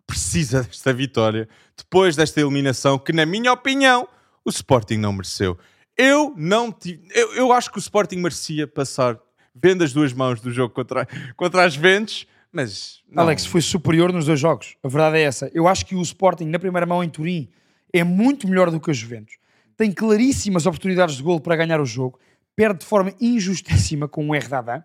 [0.07, 4.09] precisa desta vitória depois desta eliminação que, na minha opinião,
[4.45, 5.59] o Sporting não mereceu.
[5.97, 7.07] Eu não tive...
[7.15, 9.19] eu, eu acho que o Sporting merecia passar
[9.55, 13.25] vendo as duas mãos do jogo contra, contra as Ventes, mas não.
[13.25, 14.77] Alex foi superior nos dois jogos.
[14.83, 15.51] A verdade é essa.
[15.53, 17.49] Eu acho que o Sporting, na primeira mão em Turim,
[17.93, 19.37] é muito melhor do que a Juventus.
[19.77, 22.19] Tem claríssimas oportunidades de golo para ganhar o jogo.
[22.55, 24.85] Perde de forma injustíssima com o R da Adam.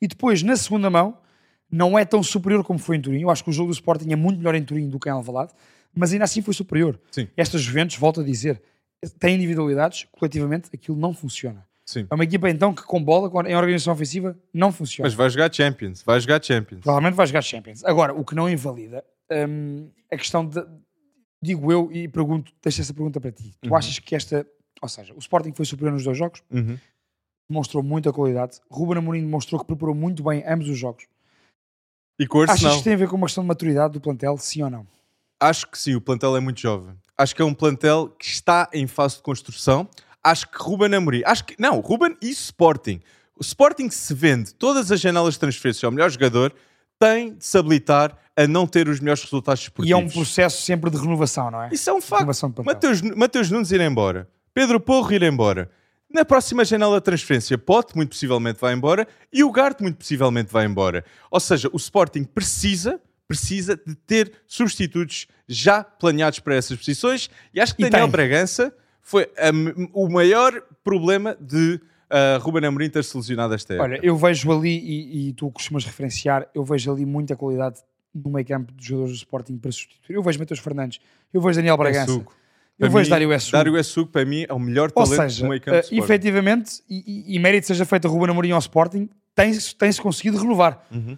[0.00, 1.18] E depois, na segunda mão,
[1.70, 3.20] não é tão superior como foi em Turim.
[3.22, 5.12] Eu acho que o jogo do Sporting é muito melhor em Turim do que em
[5.12, 5.52] Alvalade.
[5.94, 6.98] Mas ainda assim foi superior.
[7.10, 7.28] Sim.
[7.36, 8.60] Esta Juventus, volto a dizer,
[9.18, 11.66] tem individualidades, coletivamente aquilo não funciona.
[11.84, 12.06] Sim.
[12.08, 15.06] É uma equipa então que com bola, em organização ofensiva, não funciona.
[15.08, 16.82] Mas vai jogar Champions, vai jogar Champions.
[16.82, 17.84] Provavelmente vai jogar Champions.
[17.84, 19.04] Agora, o que não invalida
[19.48, 20.64] hum, a questão de-
[21.42, 23.52] digo eu e pergunto, deixo essa pergunta para ti.
[23.60, 23.74] Tu Uhum.
[23.76, 24.46] achas que esta,
[24.80, 26.78] ou seja, o Sporting foi superior nos dois jogos, Uhum.
[27.48, 28.60] demonstrou muita qualidade.
[28.70, 31.04] Ruben Amorim demonstrou que preparou muito bem ambos os jogos.
[32.20, 34.36] E com o Achas que tem a ver com uma questão de maturidade do plantel,
[34.36, 34.86] sim ou não?
[35.40, 36.94] Acho que sim, o plantel é muito jovem.
[37.16, 39.88] Acho que é um plantel que está em fase de construção.
[40.22, 43.00] Acho que Ruben Amorim, acho que não, Ruben e Sporting.
[43.34, 46.52] O Sporting se vende todas as janelas de transferência ao melhor jogador,
[46.98, 50.02] tem de se habilitar a não ter os melhores resultados E é esportivos.
[50.02, 51.70] um processo sempre de renovação, não é?
[51.72, 52.62] Isso é um facto.
[52.62, 55.70] Mateus, Mateus Nunes ir embora, Pedro Porro ir embora.
[56.12, 60.52] Na próxima janela de transferência, Pote muito possivelmente vai embora e o Garte muito possivelmente
[60.52, 61.04] vai embora.
[61.30, 67.60] Ou seja, o Sporting precisa, precisa de ter substitutos já planeados para essas posições e
[67.60, 68.12] acho que E Daniel tem.
[68.12, 73.88] Bragança foi hum, o maior problema de uh, Ruben Amorim ter se lesionado esta época.
[73.88, 77.80] Olha, eu vejo ali, e, e tu costumas referenciar, eu vejo ali muita qualidade
[78.12, 80.16] no meio campo dos jogadores do Sporting para substituir.
[80.16, 81.00] Eu vejo Mateus Fernandes,
[81.32, 82.32] eu vejo Daniel Bragança, Essugo.
[82.86, 83.52] Eu vejo mim, Dário Essugo.
[83.52, 86.02] Dário Essugo, para mim, é o melhor Ou talento seja, do meio campo Sporting.
[86.02, 90.84] efetivamente, e, e, mérito seja feito a Ruben Amorim ao Sporting, tem-se tem-se conseguido renovar.
[90.90, 91.16] Uhum.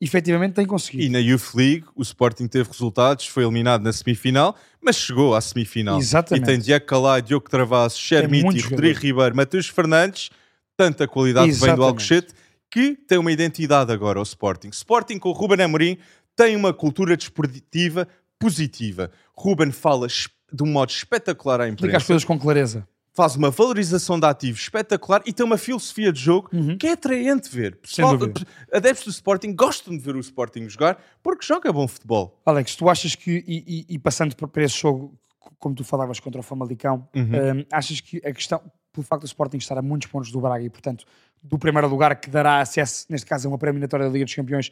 [0.00, 1.04] Efetivamente tem conseguido.
[1.04, 5.40] E na Youth League o Sporting teve resultados, foi eliminado na semifinal, mas chegou à
[5.42, 5.98] semifinal.
[5.98, 6.42] Exatamente.
[6.42, 9.02] E tem Diego Calai, Diogo Travassos, Chermiti, muitos Rodrigo jogadores.
[9.02, 10.30] Ribeiro, Mateus Fernandes,
[10.74, 11.86] tanta qualidade que vem do Exatamente.
[11.86, 12.28] Alcochete,
[12.70, 14.68] que tem uma identidade agora ao Sporting.
[14.70, 15.98] Sporting com o Ruben Amorim
[16.34, 19.10] tem uma cultura desportiva positiva.
[19.36, 22.86] Ruben fala es- de um modo espetacular à Explica as imprensa, coisas com clareza.
[23.14, 27.48] faz uma valorização de ativos espetacular e tem uma filosofia de jogo que é atraente
[27.54, 27.76] ver.
[27.76, 28.46] Pessoal, dúvida.
[28.72, 32.40] adeptos do Sporting gostam de ver o Sporting jogar porque joga bom futebol.
[32.46, 35.14] Alex, tu achas que, e, e- e passando por esse jogo,
[35.58, 38.60] como tu falavas contra o Famalicão, hum, achas que a questão,
[38.92, 41.04] pelo facto do Sporting estar a muitos pontos do Braga e, portanto,
[41.42, 44.70] do primeiro lugar que dará acesso, neste caso, a uma pré-eliminatória da Liga dos Campeões,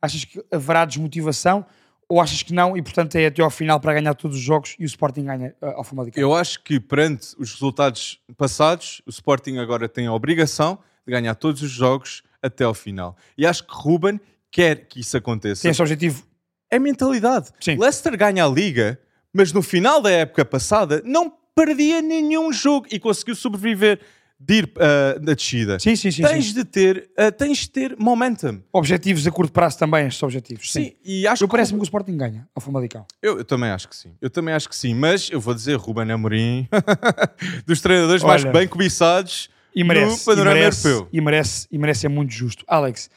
[0.00, 1.64] achas que haverá desmotivação
[2.08, 4.76] ou achas que não e, portanto, é até ao final para ganhar todos os jogos
[4.78, 6.20] e o Sporting ganha ah, ao Famalicão?
[6.20, 11.34] Eu acho que perante os resultados passados, o Sporting agora tem a obrigação de ganhar
[11.34, 13.16] todos os jogos até ao final.
[13.36, 15.62] E acho que Ruben quer que isso aconteça.
[15.62, 16.24] Tem esse objetivo?
[16.70, 17.50] É mentalidade.
[17.60, 17.76] Sim.
[17.76, 18.98] Leicester ganha a Liga,
[19.32, 24.00] mas no final da época passada não perdia nenhum jogo e conseguiu sobreviver
[24.38, 25.78] de ir ah, na descida.
[25.78, 26.22] Sim, sim, sim.
[26.22, 26.54] tens sim.
[26.54, 28.60] de ter, ah, tens de ter momentum.
[28.72, 30.70] Objetivos a curto prazo também, estes objetivos.
[30.70, 30.84] Sim.
[30.84, 33.06] Sim, e acho Eu que parece-me que o Sporting ganha ao Famalicão.
[33.22, 34.12] Eu, eu também acho que sim.
[34.20, 34.94] Eu também acho que sim.
[34.94, 36.68] Mas eu vou dizer, Ruben Amorim,
[37.66, 41.08] dos treinadores mais Olha, bem cobiçados E merece, no panorama e merece, europeu.
[41.12, 42.64] E merece, e merece é muito justo.
[42.68, 43.10] Alex,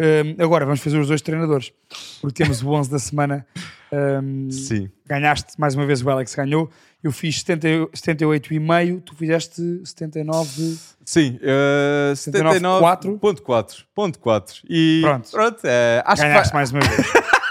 [0.00, 1.72] hum, agora vamos fazer os dois treinadores,
[2.20, 3.46] porque temos o 11 da semana.
[3.92, 4.88] Hum, Sim.
[5.04, 6.70] ganhaste, mais uma vez o Alex ganhou.
[7.02, 10.76] Eu fiz 70, 78,5, tu fizeste 79.
[11.04, 11.38] Sim.
[11.42, 13.18] Uh, 79,4.
[13.18, 13.84] 79.4.
[13.94, 14.56] Ponto 4.
[14.68, 15.30] E Pronto.
[15.30, 15.58] pronto.
[15.64, 17.06] é, acho que Ganhaste vai- mais uma vez.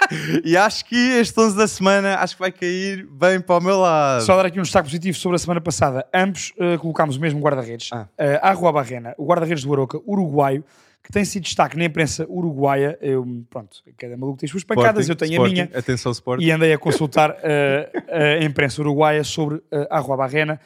[0.46, 3.80] e acho que este 11 da semana acho que vai cair bem para o meu
[3.80, 4.24] lado.
[4.24, 6.06] Só dar aqui um destaque positivo sobre a semana passada.
[6.14, 7.90] Ambos uh, colocámos o mesmo guarda-redes.
[7.92, 8.08] Ah.
[8.20, 10.64] Uh, Arrua Barrena, o guarda-redes do Aroca, uruguaio,
[11.10, 12.96] que tem sido destaque na imprensa uruguaia.
[13.02, 15.62] Eu, pronto, cada maluco tem as suas pancadas, Sporting, eu tenho Sporting.
[15.62, 15.80] a minha.
[15.80, 16.46] Atenção, Sporting.
[16.46, 17.34] e andei a consultar uh,
[18.40, 20.62] a imprensa uruguaia sobre uh, Arrua Barrena.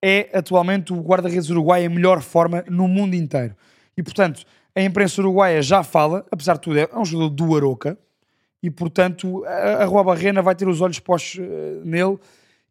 [0.00, 3.56] É atualmente o guarda-redes uruguaio em melhor forma no mundo inteiro.
[3.96, 7.98] E, portanto, a imprensa uruguaia já fala, apesar de tudo, é um jogador do Aroca,
[8.62, 12.16] e, portanto, a Arrua Barrena vai ter os olhos postos uh, nele.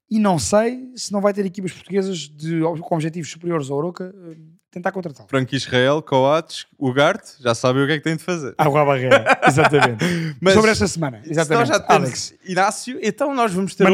[0.10, 4.14] E não sei se não vai ter equipas portuguesas de, com objetivos superiores ao Aroca
[4.16, 4.36] uh,
[4.72, 5.28] tentar contratá-lo.
[5.30, 8.54] Franco Israel, Coates, Ugarte, já sabem o que é que tem de fazer.
[8.58, 10.06] Arrua Barrena, exatamente.
[10.40, 11.46] Mas- sobre esta semana, exatamente.
[11.46, 13.86] Então já temos Alex, Inácio, então nós vamos ter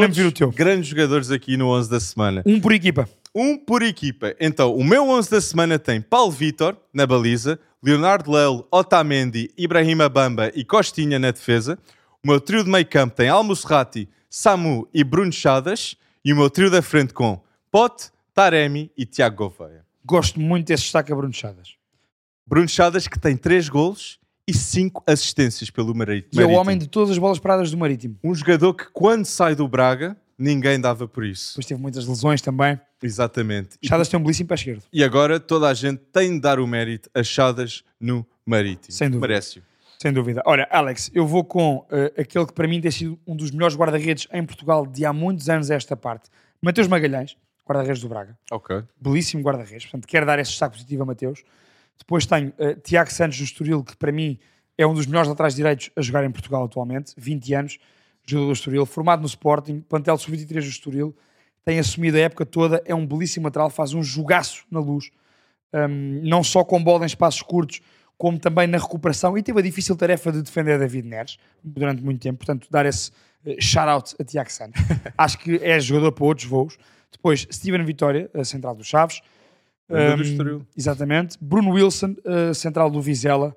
[0.54, 2.44] grandes jogadores aqui no 11 da semana.
[2.46, 3.10] um por equipa.
[3.36, 4.36] Um por equipa.
[4.40, 10.08] Então, o meu 11 da semana tem Paulo Vitor na baliza, Leonardo Lelo, Otamendi, Ibrahima
[10.08, 11.80] Bamba e Costinha na defesa.
[12.24, 15.98] O meu trio de meio campo tem Almusrati, Samu e Bruno Chadas.
[16.26, 19.86] E o meu trio da frente com Pote, Taremi e Tiago Gouveia.
[20.06, 21.76] Gosto muito desse destaque a Bruno Chadas.
[22.48, 26.40] Bruno Chadas que tem 3 golos e 5 assistências pelo Marítimo.
[26.40, 28.18] E é o homem de todas as bolas paradas do Marítimo.
[28.24, 31.56] Um jogador que quando sai do Braga, ninguém dava por isso.
[31.56, 32.80] Depois teve muitas lesões também.
[33.02, 33.78] Exatamente.
[33.82, 34.84] E Chadas tem um belíssimo pé esquerdo.
[34.94, 38.94] E agora toda a gente tem de dar o mérito a Chadas no Marítimo.
[38.94, 39.28] Sem dúvida.
[39.28, 39.73] Merece-o.
[40.04, 40.44] Sem dúvida.
[40.46, 43.74] Olha, Alex, eu vou com eh, aquele que para mim tem sido um dos melhores
[43.74, 46.30] guarda-redes em Portugal de há muitos anos a esta parte.
[46.62, 48.38] Mateus Magalhães, guarda-redes do Braga.
[48.52, 48.84] Ok.
[49.00, 51.46] belíssimo guarda-redes, portanto quero dar esse destaque positivo a Mateus.
[51.98, 54.38] Depois tenho uh, Tiago Santos do Estoril, que para mim
[54.78, 57.80] é um dos melhores laterais direitos a jogar em Portugal atualmente, 20 anos,
[58.28, 61.16] jogador do Estoril, formado no Sporting, plantel sub-23 do Estoril,
[61.64, 65.12] tem assumido a época toda, é um belíssimo lateral, faz um jogaço na luz,
[65.74, 67.80] um, não só com bola em espaços curtos,
[68.24, 72.22] como também na recuperação, e teve a difícil tarefa de defender David Neres durante muito
[72.22, 73.12] tempo, portanto dar esse
[73.46, 74.70] Uh, shout out a Tiago San.
[75.18, 76.78] Acho que é jogador para outros voos.
[77.12, 79.20] Depois, Steven Vitória, a central dos Chaves.
[79.90, 81.38] Um, do exatamente.
[81.42, 83.54] Bruno Wilson, uh, central do Vizela.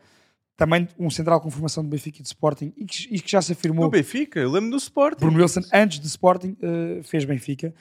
[0.57, 3.41] Também um central com formação do Benfica e de Sporting e que, e que já
[3.41, 3.85] se afirmou.
[3.85, 5.21] No Benfica, eu lembro do Sporting.
[5.21, 7.73] Bruno Wilson, antes de Sporting, eh, fez Benfica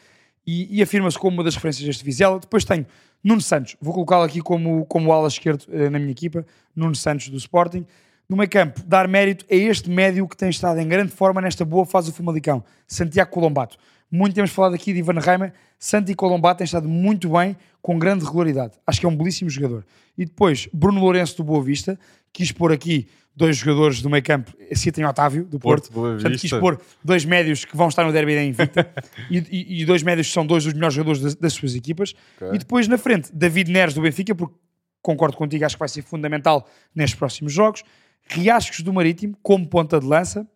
[0.46, 2.40] e, e afirma-se como uma das referências deste Vizela.
[2.40, 2.86] Depois tenho
[3.24, 7.30] Nuno Santos, vou colocá-lo aqui como, como ala esquerdo eh, na minha equipa, Nuno Santos
[7.30, 7.86] do Sporting.
[8.30, 11.64] No meio campo, dar mérito a este médio que tem estado em grande forma nesta
[11.64, 13.78] boa fase do Famalicão, Santiago Colombato.
[14.12, 18.24] Muito temos falado aqui de Ivan Reimer, Santi Colombato tem estado muito bem, com grande
[18.24, 18.74] regularidade.
[18.86, 19.86] Acho que é um belíssimo jogador.
[20.18, 22.00] E depois, Bruno Lourenço do Boa Vista,
[22.32, 25.92] quis pôr aqui dois jogadores do meio campo, Cita em Otávio, do Porto.
[25.92, 28.90] Porto, Portanto, quis pôr dois médios que vão estar no derby da Invicta
[29.30, 32.14] e, e- e dois médios que são dois dos melhores jogadores das, das suas equipas.
[32.38, 32.56] Ok.
[32.56, 34.56] E depois na frente, David Neres do Benfica, porque
[35.02, 37.84] concordo contigo, acho que vai ser fundamental nestes próximos jogos.
[38.28, 40.48] Riascos do Marítimo, como ponta de lança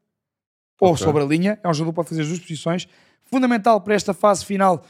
[0.80, 1.04] ou Ok.
[1.06, 2.88] sobre a linha, é um jogador que pode fazer as duas posições.
[3.24, 4.84] Fundamental para esta fase final,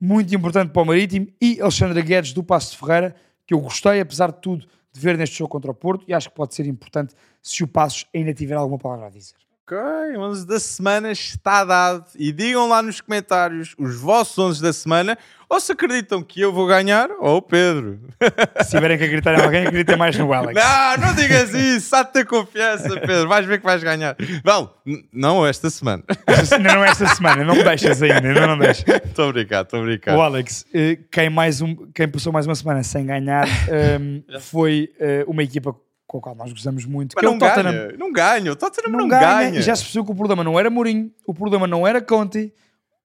[0.00, 1.28] muito importante para o Marítimo.
[1.40, 3.14] E Alexandre Guedes do Passo de Ferreira,
[3.46, 4.66] que eu gostei, apesar de tudo,
[4.98, 7.68] de ver neste jogo contra o Porto e acho que pode ser importante se o
[7.68, 9.47] Passos ainda tiver alguma palavra a dizer.
[9.70, 12.06] Ok, 11 da semana está dado.
[12.16, 15.18] E digam lá nos comentários os vossos 11 da semana.
[15.50, 17.98] Ou se acreditam que eu vou ganhar, ou o Pedro.
[18.62, 20.54] Se tiverem que acreditar em alguém, acreditem mais no Alex.
[20.62, 21.94] Não, não digas isso.
[21.96, 23.26] Há de ter confiança, Pedro.
[23.28, 24.14] Vais ver que vais ganhar.
[24.44, 26.02] Bom, n- não esta semana.
[26.60, 28.84] Não é esta semana, não me deixas ainda, ainda não deixas.
[29.04, 30.16] Estou a brincar, estou a brincar.
[30.16, 34.90] O Alex, eh, quem, mais um, quem passou mais uma semana sem ganhar ehm, foi
[35.00, 35.74] eh, uma equipa
[36.08, 37.72] com a qual nós gozamos muito, Mas que é não o Tottenham.
[37.72, 38.50] ganha, não ganha.
[38.52, 39.58] O Tottenham não, Não, ganha, ganha.
[39.60, 42.52] e já se percebeu que o problema não era Mourinho, o problema não era Conte,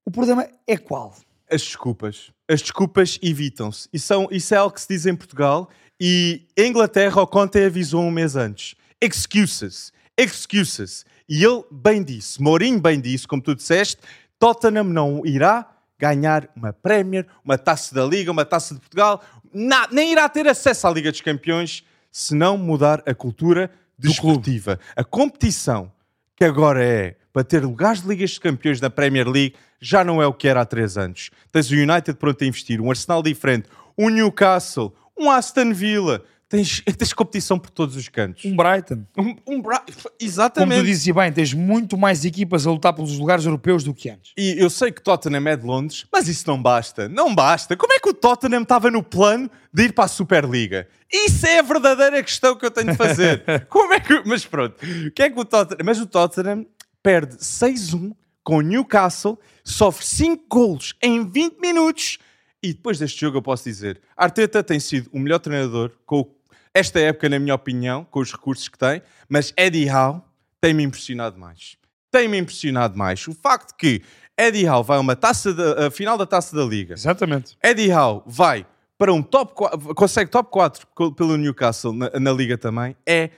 [0.05, 1.13] o problema é qual?
[1.51, 2.31] As desculpas.
[2.49, 3.87] As desculpas evitam-se.
[3.93, 5.69] Isso, são- isso é algo que se diz em Portugal
[6.01, 8.73] e em Inglaterra o Conte avisou um mês antes.
[9.01, 9.91] Excuses.
[10.17, 11.05] Excuses.
[11.27, 13.97] E ele bem disse, Mourinho bem disse, como tu disseste,
[14.39, 19.21] Tottenham não irá ganhar uma Premier, uma Taça da Liga, uma Taça de Portugal,
[19.53, 24.79] na- nem irá ter acesso à Liga dos Campeões se não mudar a cultura desportiva.
[24.95, 25.91] A competição
[26.35, 30.21] que agora é para ter lugares de Ligas de Campeões na Premier League, já não
[30.21, 31.31] é o que era há três anos.
[31.51, 36.23] Tens o United pronto a investir, um Arsenal diferente, um Newcastle, um Aston Villa.
[36.53, 38.45] Tens, tens competição por todos os cantos.
[38.45, 39.05] Um Brighton.
[39.17, 39.79] Um, um Como
[40.19, 40.81] Exatamente.
[40.81, 44.33] tu dizes bem, tens muito mais equipas a lutar pelos lugares europeus do que antes.
[44.37, 47.09] E eu sei que Tottenham é de Londres, mas isso não basta.
[47.09, 47.75] Não basta.
[47.75, 50.87] Como é que o Tottenham estava no plano de ir para a Superliga?
[51.11, 53.43] Isso é a verdadeira questão que eu tenho de fazer.
[53.67, 54.21] Como é que.
[54.23, 54.75] Mas pronto.
[55.07, 55.81] O que é que o Tottenham.
[55.83, 56.67] Mas o Tottenham
[57.01, 58.13] perde 6-1
[58.43, 62.19] com o Newcastle, sofre 5 golos em 20 minutos.
[62.61, 66.35] E depois deste jogo eu posso dizer: Arteta tem sido o melhor treinador com o-
[66.73, 70.21] esta época, na minha opinião, com os recursos que tem, mas Eddie Howe
[70.61, 71.77] tem-me impressionado mais
[72.11, 73.27] tem-me impressionado mais.
[73.27, 74.03] O facto que
[74.37, 76.93] Eddie Howe vai a uma taça da, a final da taça da Liga.
[76.93, 77.57] Exatamente.
[77.63, 78.67] Eddie Howe vai
[78.99, 83.31] para um top 4, consegue top 4 co- pelo Newcastle na, na Liga também, é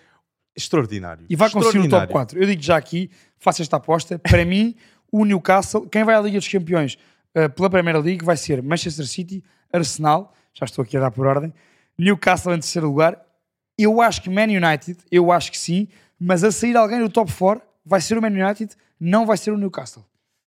[0.55, 1.25] extraordinário.
[1.29, 2.11] E vai conseguir o top Extraordinário.
[2.11, 2.39] 4.
[2.39, 4.19] Eu digo já aqui, faço esta aposta.
[4.19, 4.75] Para mim,
[5.09, 6.97] o Newcastle, quem vai à Liga dos Campeões
[7.33, 11.27] eh, pela Primeira League vai ser Manchester City, Arsenal, já estou aqui a dar por
[11.27, 11.53] ordem,
[11.97, 13.24] Newcastle em terceiro lugar.
[13.77, 15.87] Eu acho que Man United, eu acho que sim,
[16.19, 19.51] mas a sair alguém do top 4 vai ser o Man United, não vai ser
[19.51, 20.05] o Newcastle.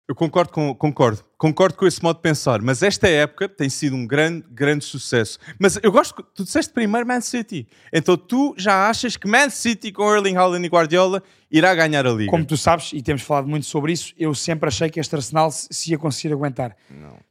[0.08, 3.96] Eu concordo com, concordo, concordo com esse modo de pensar, mas esta época tem sido
[3.96, 5.38] um grande, grande sucesso.
[5.60, 9.52] Mas eu gosto, que tu disseste primeiro Man City, então tu já achas que Man
[9.52, 12.32] City com Erling Haaland e Guardiola irá ganhar a Liga?
[12.32, 15.52] Como tu sabes, e temos falado muito sobre isso, eu sempre achei que este Arsenal
[15.52, 16.76] se se ia conseguir aguentar.
[16.90, 17.29] Não.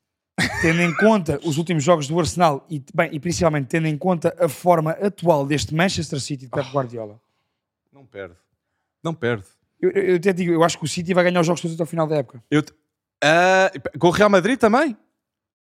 [0.63, 4.35] Tendo em conta os últimos jogos do Arsenal e, bem, e principalmente tendo em conta
[4.39, 7.21] a forma atual deste Manchester City de Pep Guardiola,
[7.93, 8.35] Não perde.
[9.03, 9.45] Não perde.
[9.81, 11.75] eu, eu, eu até digo, eu acho que o City vai ganhar os jogos todos
[11.75, 12.43] até ao final da época.
[12.51, 12.73] Eu te-
[13.23, 14.97] Ah, com o Real Madrid também?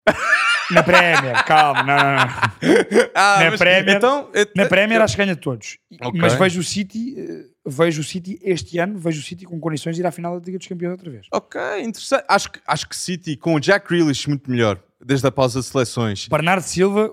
[0.71, 2.27] Na Premier, calma, não, não, não.
[3.15, 5.79] Ah, Na Premier- Então, eu- Na Premier acho que ganha todos.
[5.91, 6.21] E- Ok.
[6.21, 9.97] Mas vejo o City, eh, vejo o City este ano, vejo o City com condições
[9.97, 11.27] de ir à final da Liga dos Campeões outra vez.
[11.33, 12.25] Ok, interessante.
[12.29, 15.67] Acho que, acho que City com o Jack Grealish muito melhor, desde a pausa de
[15.67, 16.29] seleções.
[16.29, 17.13] Bernardo Silva,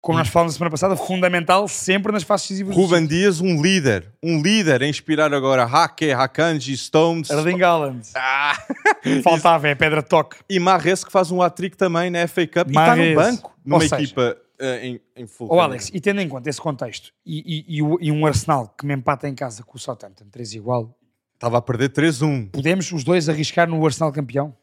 [0.00, 2.74] como nós falamos na semana passada, fundamental sempre nas fases decisivas.
[2.74, 4.12] Ruben Dias, um líder.
[4.22, 7.30] Um líder a inspirar agora Hake, Hakanji, Stones.
[7.30, 8.08] Erling Haaland.
[8.14, 8.56] Ah.
[9.22, 10.36] Faltava, é pedra de toque.
[10.48, 13.76] E Marres que faz um hat-trick também na FA Cup e está no banco, numa
[13.76, 15.48] Ou seja, equipa eh, em, em full.
[15.50, 18.94] Ó Alex, e tendo em conta esse contexto e, e- e um Arsenal que me
[18.94, 20.94] empata em casa com o Southampton, 3 igual,
[21.34, 22.50] Estava a perder 3-1.
[22.50, 24.54] podemos os dois arriscar no Arsenal campeão?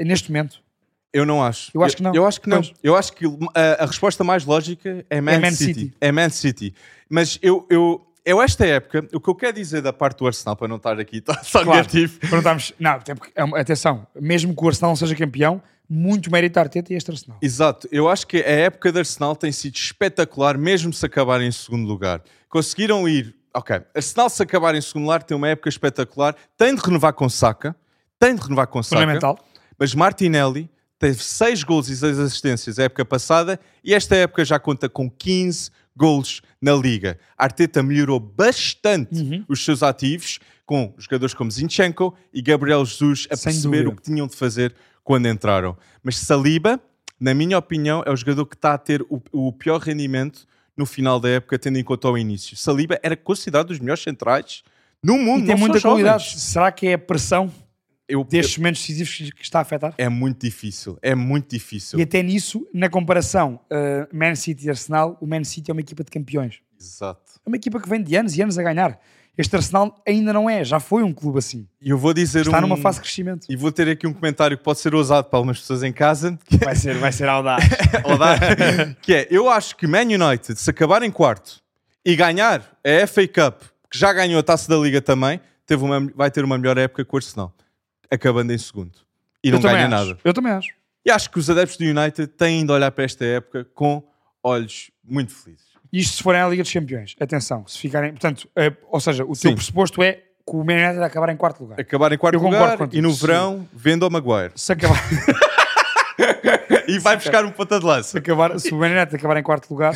[0.00, 0.62] Neste momento.
[1.12, 1.70] Eu não acho.
[1.74, 2.14] Eu acho que não.
[2.14, 2.58] Eu, acho que não.
[2.62, 2.74] Pois.
[2.82, 5.80] Eu acho que a, a resposta mais lógica é Man, Man City.
[5.80, 5.96] City.
[6.00, 6.74] É Man City.
[7.08, 10.54] Mas eu, eu eu esta época, o que eu quero dizer da parte do Arsenal,
[10.54, 11.70] para não estar aqui só Claro.
[11.80, 16.30] negativo, Perguntámos, não, até porque, é atenção, mesmo que o Arsenal não seja campeão, muito
[16.30, 17.38] mérito a Arteta e este Arsenal.
[17.40, 21.52] Exato, eu acho que a época de Arsenal tem sido espetacular, mesmo se acabarem em
[21.52, 22.22] segundo lugar.
[22.48, 26.80] Conseguiram ir, ok, Arsenal se acabar em segundo lugar tem uma época espetacular, tem de
[26.82, 27.74] renovar com Saka,
[28.18, 29.38] tem de renovar com Saka, Fundamental.
[29.78, 34.58] mas Martinelli teve 6 gols e 6 assistências a época passada e esta época já
[34.58, 37.18] conta com 15 gols na Liga.
[37.36, 39.44] Arteta melhorou bastante Uhum.
[39.48, 43.92] os seus ativos com jogadores como Zinchenko e Gabriel Jesus a Sem perceber dúvida.
[43.92, 44.74] o que tinham de fazer
[45.08, 45.74] quando entraram.
[46.02, 46.78] Mas Saliba,
[47.18, 50.84] na minha opinião, é o jogador que está a ter o, o pior rendimento no
[50.84, 52.54] final da época, tendo em conta o início.
[52.58, 54.62] Saliba era considerado dos melhores centrais
[55.02, 55.44] no mundo.
[55.44, 56.02] E tem muita jovens.
[56.04, 56.38] qualidade.
[56.38, 57.50] Será que é a pressão
[58.06, 59.94] Eu, destes momentos decisivos que que está a afetar?
[59.96, 60.98] é muito difícil.
[61.00, 61.98] É muito difícil.
[61.98, 65.80] E até nisso, na comparação uh, Man City e Arsenal, o Man City é uma
[65.80, 66.60] equipa de campeões.
[66.78, 67.40] Exato.
[67.46, 69.00] É uma equipa que vem de anos e anos a ganhar.
[69.38, 71.68] Este Arsenal ainda não é, já foi um clube assim.
[71.80, 72.62] E eu vou dizer Está um...
[72.62, 73.46] numa fase de crescimento.
[73.48, 76.36] E vou ter aqui um comentário que pode ser ousado para algumas pessoas em casa,
[76.44, 77.62] que Vai ser, vai ser audaz.
[77.94, 81.62] é, ousado, que é, eu acho que Man United, se acabar em quarto
[82.04, 86.00] e ganhar a FA Cup, que já ganhou a Taça da Liga também, teve uma,
[86.16, 87.54] vai ter uma melhor época que o Arsenal,
[88.10, 88.98] acabando em segundo.
[89.44, 90.08] E não Eu também ganha acho.
[90.08, 90.20] nada.
[90.24, 90.70] Eu também acho.
[91.06, 94.02] E acho que os adeptos do United têm de olhar para esta época com
[94.42, 95.67] olhos muito felizes.
[95.92, 97.14] Isto se forem à Liga dos Campeões.
[97.20, 98.10] Atenção, se ficarem.
[98.12, 99.42] Portanto, eh, ou seja, o Sim.
[99.48, 101.80] teu pressuposto é que o Man United acabar em quarto lugar.
[101.80, 103.20] Acabar em quarto Eu concordo lugar e no sim.
[103.26, 104.52] verão vendo ao Maguire.
[104.54, 104.96] Se acabar,
[106.88, 108.18] E vai buscar um ponta de se, lança.
[108.18, 109.94] acabar, se o Man United acabar em quarto lugar,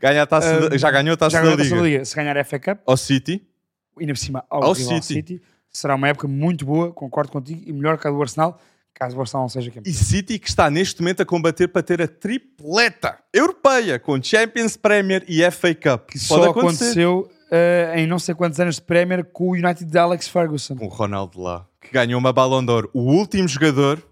[0.00, 1.76] Ganha taça da- Ah, já ganhou a Taça já da ganhou a Liga.
[1.76, 2.04] Da Liga.
[2.04, 3.42] Se ganhar a FA Cup, Ao City.
[3.98, 5.02] ainda por cima ao, Ao City.
[5.02, 5.42] City.
[5.70, 8.60] será uma época muito boa, concordo contigo, e melhor que a do Arsenal,
[8.94, 9.90] caso o Arsenal não seja campeão.
[9.90, 14.76] E City que está neste momento a combater para ter a tripleta europeia com Champions,
[14.76, 16.10] Premier e FA Cup.
[16.10, 16.60] Que só acontecer.
[16.60, 20.76] aconteceu eh, em não sei quantos anos de Premier com o United de Alex Ferguson.
[20.76, 22.88] Com o Ronaldo lá, que ganhou uma Ballon d'Or.
[22.94, 24.02] O último jogador,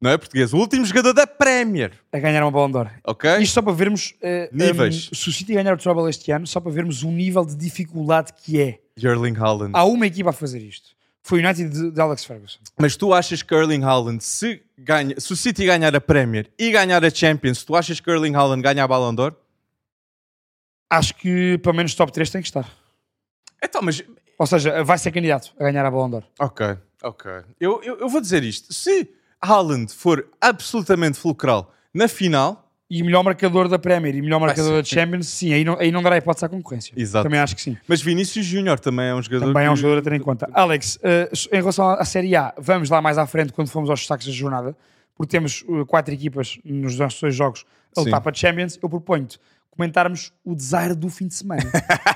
[0.00, 1.92] não é português, o último jogador da Premier.
[2.12, 2.90] A ganhar uma Ballon d'Or.
[3.04, 3.38] Ok?
[3.38, 5.08] Isto só para vermos eh, Níveis.
[5.10, 7.56] um, se o City ganhar o Trouble este ano, só para vermos o nível de
[7.56, 8.80] dificuldade que é.
[9.02, 9.70] Erling Haaland.
[9.72, 10.90] Há uma equipa a fazer isto.
[11.22, 12.58] Foi o United de, Alex Ferguson.
[12.78, 16.70] Mas tu achas que Erling Haaland, se, ganha, se o City ganhar a Premier e
[16.70, 19.36] ganhar a Champions, tu achas que Erling Haaland ganha a Ballon d'Or?
[20.88, 22.68] Acho que pelo menos top 3 tem que estar.
[23.62, 24.02] Então, mas
[24.38, 26.24] Ou seja, vai ser candidato a ganhar a Ballon d'Or.
[26.38, 27.30] Ok, ok.
[27.60, 28.72] Eu, eu, eu vou dizer isto.
[28.72, 29.06] Se
[29.38, 34.72] Haaland for absolutamente fulcral na final, E melhor marcador da Premier e melhor Vai marcador
[34.72, 34.94] da ser.
[34.96, 36.92] Champions, sim, aí não, aí não dará hipótese à concorrência.
[36.96, 37.22] Exato.
[37.22, 37.76] Também acho que sim.
[37.86, 39.46] mas Vinícius Júnior também é um jogador.
[39.46, 40.48] Também é um jogador a ter em conta.
[40.52, 44.00] Alex, eh, em relação à Série A, vamos lá mais à frente quando formos aos
[44.00, 44.76] destaques da jornada,
[45.16, 47.64] porque temos eh, quatro equipas nos nossos dois jogos
[47.96, 48.24] a lutar Sim.
[48.24, 48.78] para Champions.
[48.82, 49.38] Eu proponho-te
[49.70, 51.62] comentarmos o desire do fim de semana.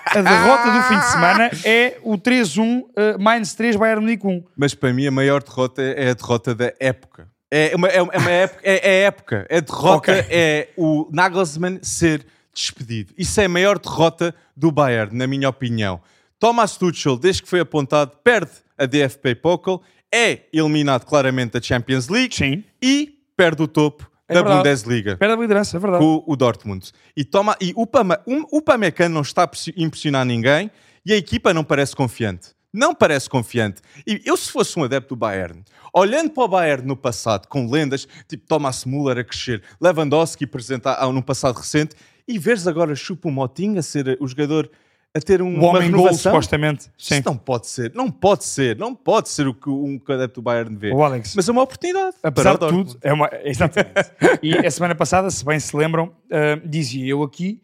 [0.07, 4.45] a derrota do fim de semana é o 3-1, eh, minus 3, Bayern Munique 1.
[4.57, 7.29] Mas para mim a maior derrota é a derrota da época.
[7.57, 9.47] É uma, é uma, é uma época, é, é a época.
[9.51, 10.25] A derrota Ok.
[10.31, 13.13] é o Nagelsmann ser despedido.
[13.17, 16.01] Isso é a maior derrota do Bayern, na minha opinião.
[16.39, 22.09] Thomas Tuchel, desde que foi apontado, perde a DFB Pokal, é eliminado claramente da Champions
[22.09, 22.65] League Sim.
[22.83, 24.59] e perde o topo É da verdade.
[24.59, 25.17] Bundesliga.
[25.17, 26.05] Perde a liderança, é verdade.
[26.05, 26.91] com o Dortmund.
[27.17, 30.71] E, toma, e o, Pama, um, o Pamecano não está a pressi- impressionar ninguém
[31.07, 32.49] e a equipa não parece confiante.
[32.75, 33.81] Não parece confiante.
[34.05, 37.71] E eu, se fosse um adepto do Bayern, olhando para o Bayern no passado, com
[37.71, 41.95] lendas tipo Thomas Müller a crescer, Lewandowski presente há- no passado recente,
[42.27, 44.69] e veres agora Chupo Moting a ser o jogador
[45.17, 46.91] a ter um, o homem gol, supostamente.
[46.99, 47.19] Sim.
[47.21, 50.43] Isso não pode ser, não pode ser, não pode ser o que um adepto do
[50.43, 50.91] Bayern vê.
[50.91, 51.35] O Alex.
[51.37, 52.17] Mas é uma oportunidade.
[52.21, 53.31] Apesar de tudo, é uma.
[53.45, 54.11] Exatamente.
[54.43, 57.63] e a semana passada, se bem se lembram, ah, dizia eu aqui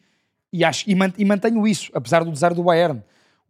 [0.52, 3.02] e, acho, e mantenho isso, apesar do desar do Bayern.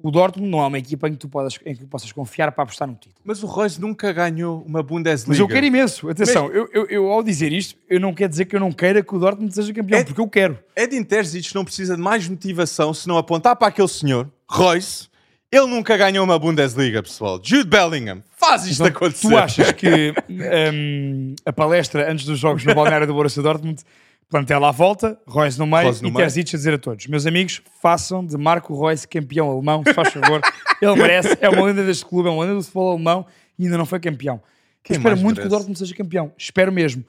[0.02, 2.62] O Dortmund não é uma equipa em que tu podes, em que possas confiar para
[2.64, 3.14] apostar no título.
[3.24, 5.28] Mas o Royce nunca ganhou uma Bundesliga.
[5.28, 6.08] Mas eu quero imenso.
[6.08, 9.02] Atenção, eu, eu, eu, ao dizer isto, eu não quero dizer que eu não queira
[9.02, 10.58] que o Dortmund seja campeão, É- porque eu quero.
[10.74, 15.08] Edin Terzic não precisa de mais motivação se não apontar para aquele senhor, Royce.
[15.52, 17.40] Ele nunca ganhou uma Bundesliga, pessoal.
[17.42, 19.28] Jude Bellingham, faz isto Então, acontecer.
[19.28, 20.14] tu achas que
[20.72, 23.82] hum, a palestra antes dos jogos no balneário do Borussia Dortmund,
[24.30, 26.12] plantel à volta, Royce no meio Royce no e.
[26.12, 30.12] Terzic a dizer a todos, meus amigos, façam de Marco Royce campeão alemão, se faz
[30.12, 30.40] favor.
[30.80, 33.26] Ele merece, é uma lenda deste clube, é uma lenda do futebol alemão
[33.58, 34.40] e ainda não foi campeão.
[34.82, 35.50] Quem espero muito que o merece?
[35.50, 36.32] Dortmund seja campeão.
[36.38, 37.04] Espero mesmo.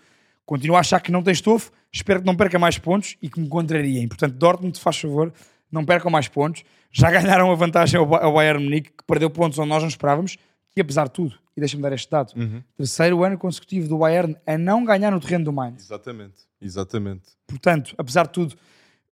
[0.46, 3.40] Continuo a achar que não tem estofo, espero que não perca mais pontos e que
[3.40, 4.08] me contrariem.
[4.08, 5.32] Portanto, Dortmund, faz favor,
[5.72, 6.64] não percam mais pontos.
[6.92, 9.88] Já ganharam a vantagem ao Ba- ao Bayern Munique, que perdeu pontos onde nós não
[9.88, 10.38] esperávamos,
[10.74, 12.62] que apesar de tudo, e deixa-me dar este dado, Uhum.
[12.78, 15.84] terceiro ano consecutivo do Bayern a não ganhar no terreno do Mainz.
[15.84, 17.24] Exatamente, exatamente.
[17.48, 18.56] Portanto, apesar de tudo,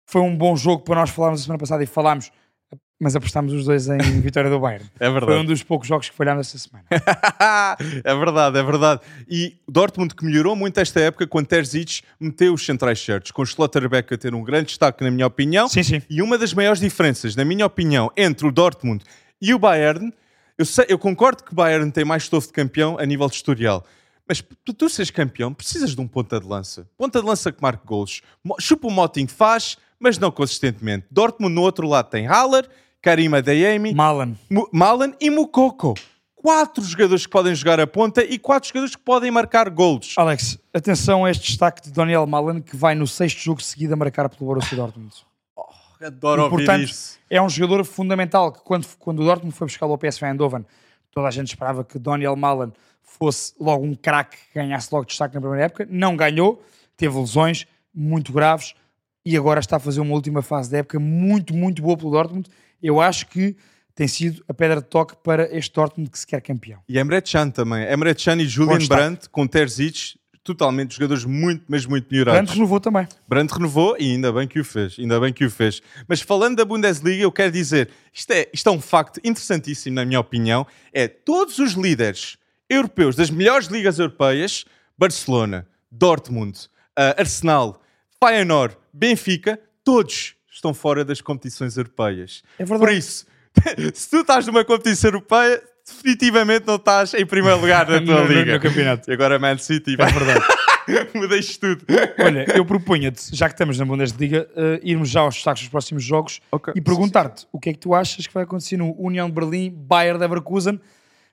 [0.05, 2.31] foi um bom jogo para nós falarmos a semana passada e falámos
[2.97, 4.85] mas apostámos os dois em vitória do Bayern.
[4.97, 5.47] É Foi um verdade.
[5.47, 6.85] dos poucos jogos que falhámos esta semana.
[8.03, 9.01] é verdade, é verdade.
[9.29, 14.13] E Dortmund que melhorou muito esta época quando Terzic meteu os centrais certos, com Schlotterbeck
[14.13, 15.67] a ter um grande destaque, na minha opinião.
[15.67, 16.01] Sim, sim.
[16.09, 19.03] E uma das maiores diferenças, na minha opinião, entre o Dortmund
[19.41, 20.13] e o Bayern,
[20.57, 23.35] eu, sei- eu concordo que o Bayern tem mais estofo de campeão a nível de
[23.35, 23.83] historial.
[24.27, 26.87] Mas para tu seres campeão, precisas de um ponta de lança.
[26.97, 28.21] Ponta de lança que marque golos.
[28.43, 31.05] Mo- Chupa o Moting faz, mas não consistentemente.
[31.11, 32.67] Dortmund no outro lado tem Haller,
[33.01, 34.33] Karim Adeyemi, Malan.
[34.73, 35.93] Malan e Mukoko.
[36.33, 40.13] Quatro jogadores que podem jogar a ponta e quatro jogadores que podem marcar golos.
[40.17, 43.97] Alex, atenção a este destaque de Daniel Malan, que vai no sexto jogo seguido a
[43.97, 45.13] marcar pelo Borussia Dortmund.
[46.01, 47.17] Adoro E, portanto, isso.
[47.29, 50.65] é um jogador fundamental que quando, quando o Dortmund foi buscar o PSV Eindhoven,
[51.11, 52.71] toda a gente esperava que Daniel Malan
[53.01, 55.87] fosse logo um craque que ganhasse logo destaque na primeira época.
[55.89, 56.61] Não ganhou,
[56.97, 58.73] teve lesões muito graves
[59.25, 62.49] e agora está a fazer uma última fase da época muito, muito boa pelo Dortmund.
[62.81, 63.55] Eu acho que
[63.95, 66.81] tem sido a pedra de toque para este Dortmund que se quer campeão.
[66.87, 67.89] E Emre Can também.
[67.91, 68.85] Emre Can e Julian.
[68.87, 72.39] Brandt com Terzic, totalmente jogadores muito, mas muito melhorados.
[72.39, 73.07] Brandt renovou também.
[73.27, 75.81] Brandt renovou e ainda bem que o fez, ainda bem que o fez.
[76.07, 80.05] Mas falando da Bundesliga, eu quero dizer, isto é, isto é um facto interessantíssimo na
[80.05, 82.37] minha opinião, é todos os líderes
[82.69, 84.65] europeus das melhores ligas europeias,
[84.95, 87.81] Barcelona, Dortmund, ah, Arsenal,
[88.23, 92.43] Feyenoord, Benfica, todos estão fora das competições europeias.
[92.59, 92.79] É verdade.
[92.79, 93.25] Por isso,
[93.95, 98.27] se tu estás numa competição europeia, definitivamente não estás em primeiro lugar na tua No-
[98.27, 98.53] no- liga.
[98.55, 99.09] no campeonato.
[99.09, 100.45] E agora Man City, É vai, verdade.
[101.15, 101.85] mudei isto tudo.
[102.19, 106.03] Olha, eu propunha-te, já que estamos na Bundesliga, uh, irmos já aos destaques dos próximos
[106.03, 106.73] jogos Ok.
[106.75, 109.69] e perguntar-te o que é que tu achas que vai acontecer no União de Berlim,
[109.71, 110.79] Bayern Leverkusen,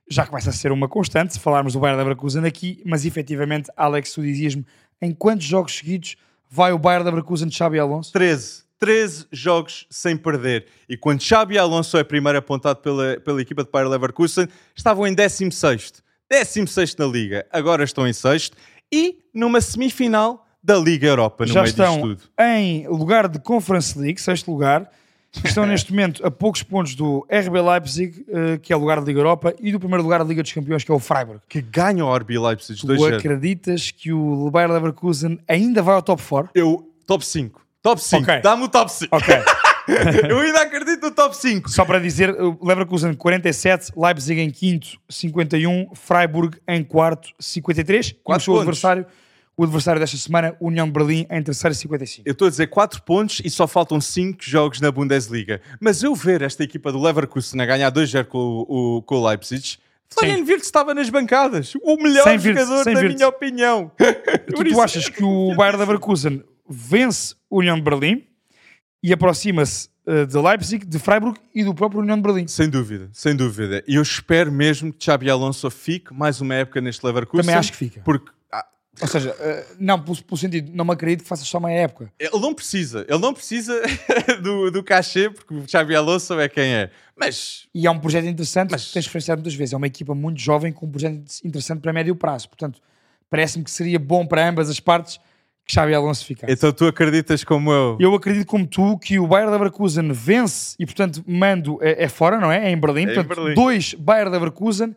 [0.09, 4.13] já começa a ser uma constante, se falarmos do Bayern Leverkusen aqui, mas efetivamente, Alex,
[4.13, 4.65] tu dizias-me,
[5.01, 6.17] em quantos jogos seguidos
[6.51, 8.13] vai o Bayern Leverkusen de Xabi Alonso?
[8.13, 8.63] 13.
[8.83, 10.67] 13 jogos sem perder.
[10.89, 15.15] E quando Xabi Alonso é primeiro apontado pela, pela equipa de Bayer Leverkusen, estavam em
[15.15, 16.01] 16º.
[16.29, 17.47] 16º na Liga.
[17.53, 18.51] Agora estão em 6
[18.93, 22.23] E numa semifinal da Liga Europa, no já meio estão disto tudo.
[22.41, 24.91] em lugar de Conference League, sexto lugar,
[25.45, 29.07] estão neste momento a poucos pontos do RB Leipzig, uh, que é o lugar da
[29.07, 31.41] Liga Europa, e do primeiro lugar da Liga dos Campeões, que é o Freiburg.
[31.49, 36.03] Que ganham o RB Leipzig Tu 2 acreditas que o Bayer Leverkusen ainda vai ao
[36.03, 36.51] top 4?
[36.53, 37.62] Eu, top 5.
[37.83, 38.23] Top 5.
[38.23, 38.41] Ok.
[38.41, 39.15] Dá-me o top 5.
[39.17, 39.35] Ok.
[40.31, 41.69] Eu ainda acredito no top 5.
[41.69, 48.15] Só para dizer, o Leverkusen 47, Leipzig em quinto, 51, Freiburg em quarto, 53.
[48.23, 48.63] Quatro e o seu pontos.
[48.69, 49.07] adversário,
[49.57, 52.29] o adversário desta semana, União de Berlim, em terceiro, 55.
[52.29, 55.61] Eu estou a dizer 4 pontos e só faltam 5 jogos na Bundesliga.
[55.81, 59.79] Mas eu ver esta equipa do Leverkusen a ganhar 2-0 com o, com o Leipzig,
[60.09, 61.73] Florian Wirtz estava nas bancadas.
[61.83, 63.91] O melhor Sem jogador, sem na minha opinião.
[64.55, 68.25] Tu, tu achas que o Bayer Leverkusen vence o União de Berlim
[69.03, 72.47] e aproxima-se eh, de Leipzig, de Freiburg e do próprio União de Berlim?
[72.49, 73.83] Sem dúvida, sem dúvida.
[73.87, 77.43] E eu espero mesmo que Xabi Alonso fique mais uma época neste Leverkusen.
[77.43, 78.01] Também acho que fica.
[78.03, 78.65] Porque ah,
[79.01, 82.13] Ou seja, eh, não pelo, pelo sentido, não me acredito que faça só uma época.
[82.19, 83.05] ele não precisa.
[83.09, 83.81] Ele não precisa
[84.43, 86.91] do, do cachê, porque o Xabi Alonso é quem é.
[87.17, 89.73] Mas E é um projeto interessante, Mas- que tens referenciado muitas vezes.
[89.75, 92.49] É uma equipa muito jovem com um projeto interessante para médio prazo.
[92.49, 92.81] Portanto,
[93.29, 95.19] parece-me que seria bom para ambas as partes
[95.67, 96.53] que Xabi Alonso ficasse.
[96.53, 97.97] então tu acreditas como eu?
[98.01, 102.39] Eu acredito como tu que o Bayer Leverkusen vence e, portanto, mando é, é fora,
[102.39, 102.67] não é?
[102.69, 103.07] É em Berlim.
[103.07, 103.55] É em portanto, Berlim.
[103.55, 104.95] dois Bayer Leverkusen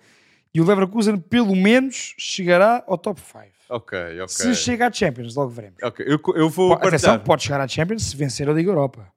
[0.53, 3.43] e o Leverkusen, pelo menos, chegará ao top 5.
[3.69, 4.27] Ok, ok.
[4.27, 5.77] Se chega à Champions, logo veremos.
[5.83, 7.19] Ok, eu, eu vou Atenção, partilhar.
[7.19, 9.07] pode chegar à Champions se vencer a Liga Europa.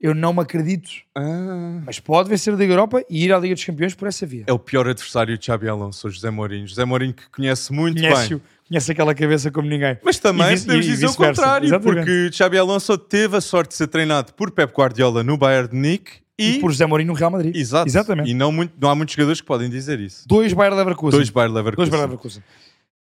[0.00, 1.80] Eu não me acredito, Ah.
[1.86, 4.42] mas pode vencer a Liga Europa e ir à Liga dos Campeões por essa via.
[4.48, 6.66] É o pior adversário de Xabi Alonso, o José Mourinho.
[6.66, 8.42] José Mourinho que conhece muito Conhece, bem.
[8.68, 9.98] Conhece aquela cabeça como ninguém.
[10.02, 11.94] Mas também E podemos e- dizer o contrário, Exatamente.
[12.04, 15.74] porque Xabi Alonso teve a sorte de ser treinado por Pep Guardiola no Bayern de
[15.74, 16.56] Munique e...
[16.56, 17.54] E por José Mourinho no Real Madrid.
[17.54, 17.88] Exato.
[17.88, 18.30] Exatamente.
[18.30, 20.26] E não, muito, não há muitos jogadores que podem dizer isso.
[20.26, 21.18] Dois Bayer Leverkusen.
[21.18, 21.90] Dois Bayern Dois Leverkusen.
[21.90, 22.42] Bayer Leverkusen.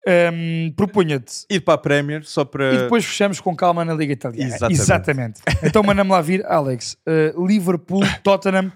[0.09, 2.73] Hum, Propunha-te Ir para a Premier só para...
[2.73, 4.55] E depois fechamos com calma na Liga Italiana.
[4.55, 4.81] Exatamente.
[4.81, 5.41] Exatamente.
[5.65, 6.97] Então manda-me lá vir, Alex.
[7.35, 8.71] uh, Liverpool, Tottenham,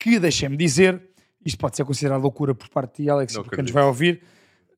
[0.00, 1.00] que deixem-me dizer,
[1.46, 3.74] isto pode ser considerado loucura por parte de Alex, Não porque nos acredito.
[3.74, 4.20] vai ouvir.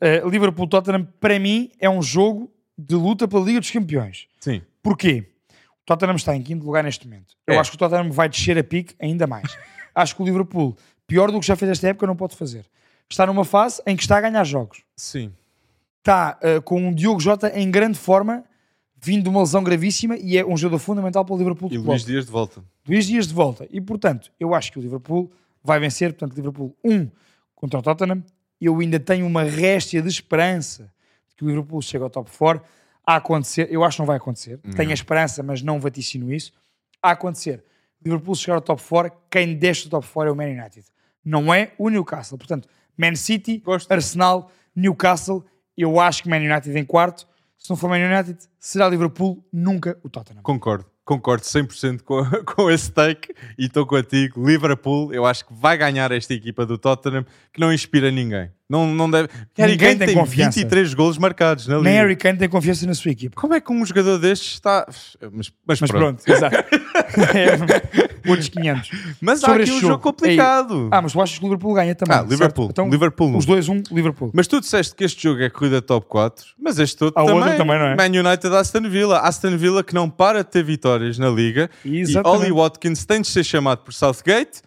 [0.01, 4.27] Uh, Liverpool, Tottenham, para mim, é um jogo de luta pela Liga dos Campeões.
[4.41, 4.63] Sim.
[4.83, 5.25] Porquê?
[5.83, 7.35] O Tottenham está em quinto lugar neste momento.
[7.47, 7.59] Eu É.
[7.59, 9.57] acho que o Tottenham vai descer a pique ainda mais.
[9.95, 10.77] acho que o Liverpool,
[11.07, 12.67] pior do que já fez esta época, não pode fazer.
[13.09, 15.33] Está numa fase em que está a ganhar jogos Sim.
[15.99, 18.45] está uh, com um Diogo Jota em grande forma,
[19.01, 21.69] vindo de uma lesão gravíssima e é um jogador fundamental para o Liverpool.
[21.73, 22.05] E Luís.
[22.05, 22.63] Dias de volta.
[22.87, 23.67] Luís Dias de volta.
[23.71, 25.31] E portanto, eu acho que o Liverpool
[25.63, 26.13] vai vencer.
[26.13, 27.09] Portanto, Liverpool 1
[27.55, 28.23] contra o Tottenham.
[28.61, 30.93] Eu ainda tenho uma réstia de esperança
[31.29, 32.63] de que o Liverpool chegue ao top 4.
[33.07, 34.59] A acontecer, eu acho que não vai acontecer.
[34.75, 36.53] Tenho a esperança, mas não vaticino isso.
[37.01, 37.65] A acontecer,
[38.05, 40.87] Liverpool chegar ao top 4, quem desce do top 4 é o Man United.
[41.25, 42.39] Não é o Newcastle.
[42.39, 43.91] Portanto, Man City, Gosto.
[43.93, 45.45] Arsenal, Newcastle,
[45.77, 47.27] eu acho que Man United em quarto.
[47.59, 50.43] Se não for Man United, será Liverpool, nunca o Tottenham.
[50.43, 54.45] Concordo, concordo 100% com, com esse take e estou contigo.
[54.45, 58.51] Liverpool, eu acho que vai ganhar esta equipa do Tottenham que não inspira ninguém.
[58.69, 59.29] Não, não deve.
[59.57, 60.59] Harry Ninguém Kane tem tem confiança.
[60.59, 62.03] 23 golos marcados na Nem liga.
[62.03, 63.41] Harry Kane tem confiança na sua equipa.
[63.41, 64.85] Como é que um jogador destes está.
[65.33, 66.23] Mas, mas, Mas pronto.
[66.25, 66.57] pronto, exato.
[67.37, 68.91] é, outros 500.
[69.21, 70.89] Mas há Sobre aqui este um jogo jogo, complicado.
[70.91, 72.17] Ah, mas tu achas que o Liverpool ganha também?
[72.19, 72.67] Ah, Liverpool.
[72.67, 72.71] certo?
[72.73, 73.39] Então, Liverpool não.
[73.39, 74.31] Os dois, um, Liverpool.
[74.35, 77.41] Mas tu disseste que este jogo é corrida top 4, mas este outro Há também,
[77.43, 77.95] outro também, não é?
[77.97, 79.21] Man United Aston Villa.
[79.21, 81.71] Aston Villa que não para de ter vitórias na liga.
[81.85, 82.43] Exatamente.
[82.43, 84.61] E Ollie Watkins tem de ser chamado por Southgate.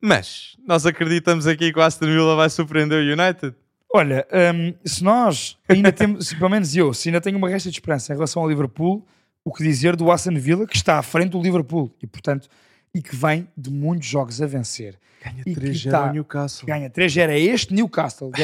[0.00, 3.54] Mas nós acreditamos aqui que o Aston Villa vai surpreender o United.
[3.92, 7.70] Olha, hum, se nós ainda temos, se pelo menos eu, se ainda tenho uma resta
[7.70, 9.06] de esperança em relação ao Liverpool,
[9.44, 12.48] o que dizer do Aston Villa, que está à frente do Liverpool e, portanto,
[12.94, 14.98] e que vem de muitos jogos a vencer.
[15.24, 16.66] Ganha E que 3-0 tá- ao Newcastle.
[16.66, 18.42] Ganha 3-0 a este Newcastle de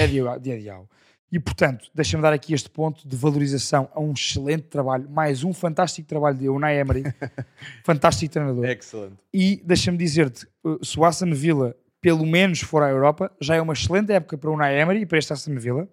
[0.50, 0.88] Edial.
[1.32, 5.54] E, portanto, deixa-me dar aqui este ponto de valorização a um excelente trabalho, mais um
[5.54, 7.04] fantástico trabalho de Unai Emery,
[7.82, 8.66] fantástico treinador.
[8.66, 9.14] Excellent.
[9.32, 13.62] E deixa-me dizer-te, uh, se o Aston Villa pelo menos for à Europa, já é
[13.62, 15.88] uma excelente época para o Unai Emery e para este Aston Villa.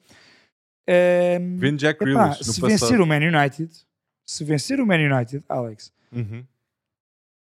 [1.58, 2.68] Vendo Jack epá, Grealish se passado.
[2.68, 3.70] vencer o Man United,
[4.26, 6.44] se vencer o Man United, Alex, Uhum.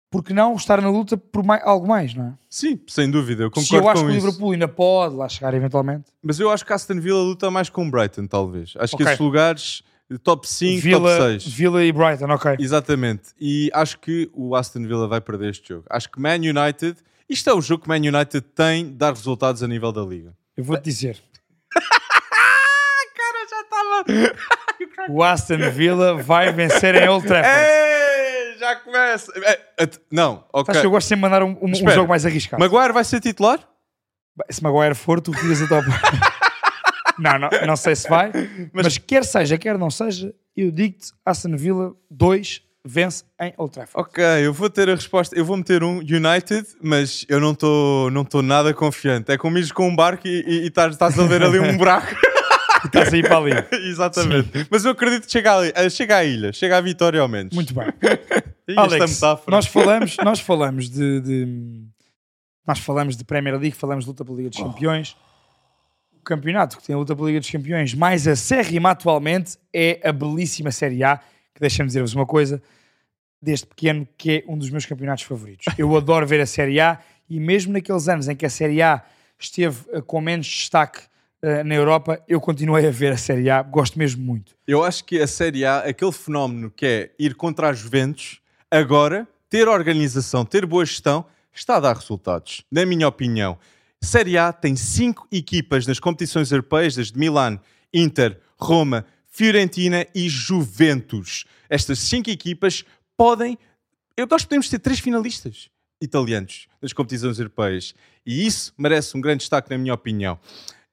[0.09, 2.33] Porque não estar na luta por mai- algo mais, não é?
[2.49, 4.13] Sim, sem dúvida, eu Se concordo eu acho que o.
[4.13, 6.05] Liverpool ainda pode lá chegar eventualmente.
[6.23, 8.73] Mas eu acho que Aston Villa luta mais com o Brighton, talvez.
[8.77, 9.05] Acho Ok.
[9.05, 9.83] que esses lugares,
[10.23, 11.47] top 5, Villa, top 6.
[11.53, 12.55] Villa e Brighton, ok.
[12.59, 13.23] Exatamente.
[13.39, 15.85] E acho que o Aston Villa vai perder este jogo.
[15.89, 16.95] Acho que Man United,
[17.29, 20.33] isto é o jogo que Man United tem de dar resultados a nível da liga.
[20.55, 21.17] Eu vou-te dizer.
[23.17, 25.13] Cara, já estava.
[25.13, 27.57] O Aston Villa vai vencer em Old Trafford.
[27.57, 27.96] Ei,
[28.69, 29.31] já começa.
[29.43, 30.65] É, at- não, ok.
[30.67, 32.59] Sabes que eu gosto sempre de mandar um, um- um jogo mais arriscado.
[32.61, 33.59] Maguire vai ser titular?
[34.49, 35.87] Se Maguire for, tu tiras a top.
[37.19, 38.31] não, não, não sei se vai,
[38.71, 38.97] mas...
[38.97, 44.07] quer seja, quer não seja, eu digo-te: Aston Villa 2 vence em Old Trafford.
[44.09, 45.35] Ok, eu vou ter a resposta.
[45.37, 49.31] Eu vou meter um United, mas eu não estou não tô nada confiante.
[49.31, 52.07] É como ires com um barco e, estás a ver ali um buraco.
[52.85, 53.51] Estás aí para ali.
[53.89, 54.67] Exatamente.
[54.69, 57.53] Mas eu acredito que chega, ali, eh, chega à ilha, chega à vitória ao menos.
[57.53, 57.87] Muito bem.
[58.69, 59.55] E esta Alex, metáfora.
[59.55, 61.85] nós falamos, nós falamos de, de-
[62.67, 65.15] nós falamos de Premier League, falamos de luta pela Liga dos Campeões.
[66.19, 70.11] O campeonato que tem a luta pela Liga dos Campeões mais acérrima atualmente é a
[70.11, 71.15] belíssima Série A,
[71.55, 72.61] que deixa-me dizer-vos uma coisa,
[73.41, 75.65] desde pequeno, que é um dos meus campeonatos favoritos.
[75.77, 76.99] Eu adoro ver a Série A
[77.29, 79.01] e mesmo naqueles anos em que a Série A
[79.39, 80.99] esteve eh, com menos destaque
[81.41, 84.55] eh, na Europa, eu continuei a ver a Série A, gosto mesmo muito.
[84.67, 89.27] Eu acho que a Série A, aquele fenómeno que é ir contra a Juventus, agora,
[89.49, 93.57] ter organização, ter boa gestão, está a dar resultados, na minha opinião.
[94.01, 97.59] Série A tem cinco equipas nas competições europeias, desde Milan,
[97.93, 101.45] Inter, Roma, Fiorentina e Juventus.
[101.69, 102.83] Estas cinco equipas
[103.15, 103.57] podem.
[104.29, 105.69] Nós podemos ter três finalistas
[106.01, 107.93] italianos nas competições europeias.
[108.25, 110.39] E isso merece um grande destaque, na minha opinião.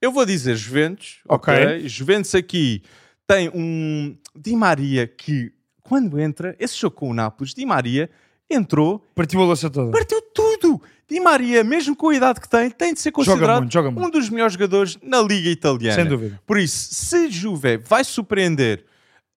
[0.04, 1.88] Eu vou dizer Juventus, ok?
[1.88, 2.82] Juventus aqui
[3.26, 5.50] tem um Di Maria que,
[5.82, 8.10] quando entra, esse jogo com o Nápoles, Di Maria
[8.50, 9.90] entrou, Partiu a louça toda.
[9.90, 10.78] partiu tudo.
[11.08, 14.28] Di Maria, mesmo com a idade que tem, tem de ser considerado muito, um dos
[14.28, 15.94] melhores jogadores na Liga Italiana.
[15.94, 16.38] Sem dúvida.
[16.46, 18.84] Por isso, se Juve vai surpreender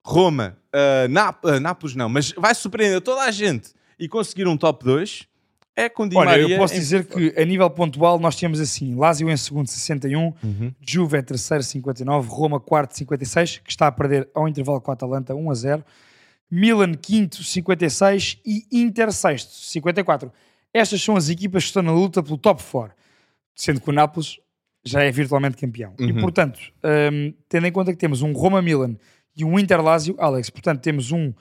[0.05, 1.07] Roma, ah,
[1.61, 5.27] Nápoles não, mas vai surpreender toda a gente e conseguir um top 2,
[5.77, 6.55] é com Di Olha, Maria.
[6.55, 10.33] eu posso em- dizer que a nível pontual nós temos assim, Lazio em segundo 61,
[10.43, 10.73] Uhum.
[10.81, 14.93] Juve é terceiro 59, Roma quarto 56, que está a perder ao intervalo com a
[14.95, 15.85] Atalanta 1 a 0,
[16.49, 20.31] Milan quinto 56 e Inter sexto 54.
[20.73, 22.95] Estas são as equipas que estão na luta pelo top 4,
[23.55, 24.39] sendo que o Nápoles
[24.83, 25.93] já é virtualmente campeão.
[25.99, 26.21] E Uhum.
[26.21, 26.59] portanto,
[27.11, 28.95] hum, tendo em conta que temos um Roma-Milan
[29.35, 31.33] e um Inter-Lazio, Alex, portanto temos um...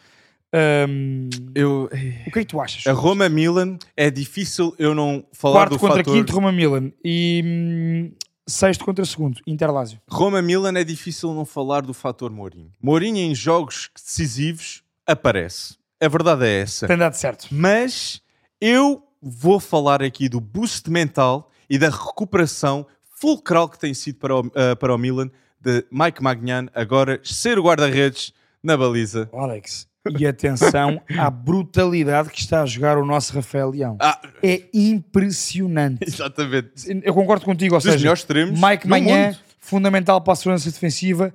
[0.88, 2.86] hum, Eu, o que é que tu achas?
[2.86, 6.14] a Roma-Milan é difícil eu não falar Quarto do contra fator...
[6.14, 6.92] quinto, Roma Milan.
[7.04, 8.12] E hum,
[8.46, 10.00] sexto contra segundo, Interlásio.
[10.08, 12.72] Roma-Milan é difícil não falar do fator Mourinho.
[12.82, 15.76] Mourinho em jogos decisivos aparece.
[16.00, 16.86] A verdade é essa.
[16.86, 17.48] Tem dado certo.
[17.50, 18.20] Mas
[18.60, 22.86] eu vou falar aqui do boost mental e da recuperação
[23.18, 25.30] fulcral que tem sido para o, ah, para o Milan
[25.60, 28.32] de Mike Magnan agora ser o guarda-redes
[28.62, 29.28] na baliza.
[29.32, 29.88] Alex.
[30.18, 33.96] E atenção à brutalidade que está a jogar o nosso Rafael Leão.
[34.00, 35.98] Ah, É impressionante.
[36.06, 36.70] exatamente.
[37.02, 39.38] Eu concordo contigo, ou Dos seja, melhores extremos Mike Manhã, mundo.
[39.58, 41.32] fundamental para a segurança defensiva.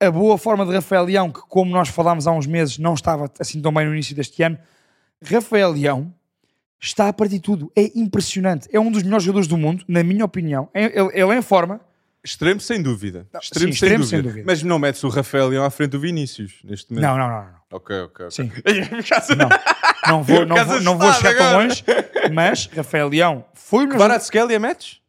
[0.00, 3.30] A boa forma de Rafael Leão, que como nós falámos há uns meses, não estava
[3.38, 4.58] assim tão bem no início deste ano.
[5.24, 6.12] Rafael Leão
[6.80, 7.70] está a partir de tudo.
[7.76, 8.68] É impressionante.
[8.72, 10.68] É um dos melhores jogadores do mundo, na minha opinião.
[10.74, 11.80] É- Ele, ele é em forma.
[12.24, 13.26] Extremo sem dúvida.
[13.32, 14.16] Não, extremo, sim, sem, extremo dúvida.
[14.16, 14.44] sem dúvida.
[14.46, 17.04] Mas não metes o Rafael Leão à frente do Vinícius neste momento.
[17.04, 17.44] Não, não, não.
[17.44, 17.58] não.
[17.72, 18.26] Ok, ok.
[18.26, 18.30] ok.
[18.30, 18.52] Sim.
[20.04, 21.84] Não, não vou, não vou, não vou chegar tão longe,
[22.32, 23.98] mas Rafael Leão foi o melhor.
[23.98, 25.00] Kvaratskhelia metes?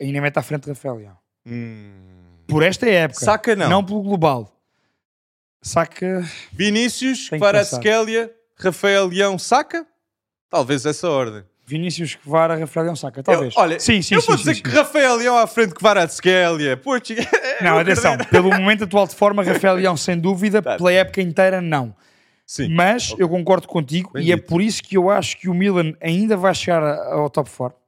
[0.00, 1.18] Ainda mete à frente Rafael Leão.
[1.44, 2.38] Hum.
[2.46, 3.20] Por esta época.
[3.20, 3.68] Saca não.
[3.68, 4.62] Não pelo global.
[5.60, 6.24] Saca.
[6.52, 9.84] Vinícius, Kvaratskhelia, Rafael Leão, saca?
[10.48, 11.44] Talvez essa ordem.
[11.72, 13.54] Vinícius Kvara, Rafael Leão saca, talvez.
[13.56, 14.62] Eu- olha, sim, sim, eu sim, vou sim, dizer sim.
[14.62, 16.76] que Rafael Leão à frente de Kvaratskhelia.
[16.76, 17.26] Português.
[17.62, 18.16] Não, atenção.
[18.30, 20.60] Pelo momento atual de forma, Rafael Leão, sem dúvida.
[20.62, 20.76] Tá.
[20.76, 21.94] Pela época inteira, não.
[22.46, 22.68] Sim.
[22.74, 24.46] Mas eu concordo contigo Bem e é dito.
[24.48, 27.78] por isso que eu acho que o Milan ainda vai chegar ao top 4.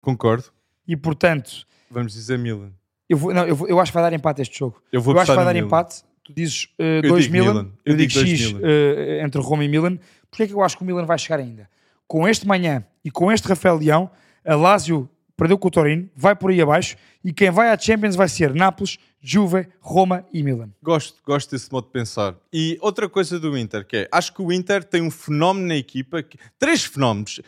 [0.00, 0.44] Concordo.
[0.88, 2.70] E portanto, Vamos dizer Milan.
[3.08, 4.82] eu, vou, não, eu, vou- eu acho que vai dar empate este jogo.
[4.92, 5.66] Eu vou eu acho que vai dar Milan.
[5.66, 6.02] empate.
[6.24, 6.68] Tu dizes
[7.02, 7.72] 2 digo Milan, Milan.
[7.84, 9.98] eu, digo digo X eh, entre Roma e Milan.
[10.30, 11.68] Porquê é que eu acho que o Milan vai chegar ainda?
[12.08, 14.10] Com este manhã e com este Rafael Leão,
[14.44, 18.14] a Lazio perdeu com o Torino, vai por aí abaixo e quem vai à Champions
[18.14, 20.70] vai ser Nápoles, Juve, Roma e Milan.
[20.82, 22.34] Gosto, gosto desse modo de pensar.
[22.52, 25.76] E outra coisa do Inter, que é, acho que o Inter tem um fenómeno na
[25.76, 27.40] equipa, que- três fenómenos.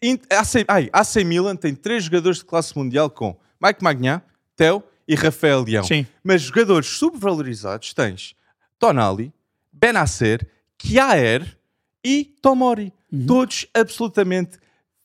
[0.00, 4.22] In- AC, ai, AC Milan tem três jogadores de classe mundial com Mike Magnan,
[4.56, 5.82] Theo e Rafael Leão.
[5.84, 6.06] Sim.
[6.22, 8.34] Mas jogadores subvalorizados tens
[8.78, 9.32] Tonali,
[9.72, 10.46] Benacer,
[10.78, 11.56] Kjaer
[12.04, 12.92] e Tomori.
[13.12, 13.26] Uhum.
[13.26, 14.58] Todos absolutamente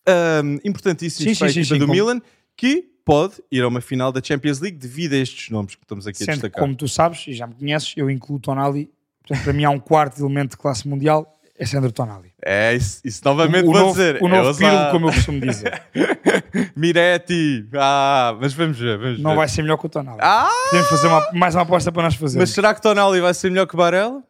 [0.07, 2.21] ahm, importantíssimos Sim, para a sim, equipa sim, do como- Milan,
[2.57, 6.07] que pode ir a uma final da Champions League devido a estes nomes que estamos
[6.07, 6.61] aqui a Sendo que, destacar.
[6.61, 8.89] como tu sabes, e já me conheces, eu incluo Tonali.
[9.21, 12.31] Portanto, para mim há um quarto elemento de classe mundial, é Sandro Tonali.
[12.43, 14.21] É, isso, isso novamente o, vou novo, dizer.
[14.21, 15.81] o novo Eu Pirlo, como eu costumo dizer.
[16.75, 17.67] Miretti.
[17.73, 19.37] Ah, mas vamos ver, vamos Não ver.
[19.37, 20.17] vai ser melhor que o Tonali.
[20.21, 22.35] Ah, Podemos fazer uma- mais uma aposta para nós fazermos.
[22.49, 24.23] mas será que Tonali vai ser melhor que Barella?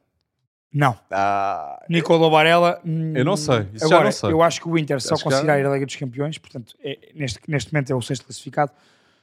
[0.75, 0.99] Não.
[1.09, 2.81] Ah, Nicolò Barella.
[2.85, 4.31] hum, Eu não sei, isso já Agora, não sei.
[4.31, 6.37] eu acho que o Inter só Acho que conseguirá há- ir à Liga dos Campeões,
[6.37, 8.71] portanto, é- neste, neste momento é o sexto classificado,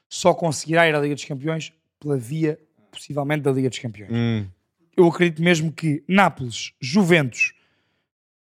[0.09, 2.59] só conseguirá ir à Liga dos Campeões pela via,
[2.91, 4.11] possivelmente, da Liga dos Campeões.
[4.13, 4.47] hum,
[4.97, 7.53] Eu acredito mesmo que Nápoles, Juventus,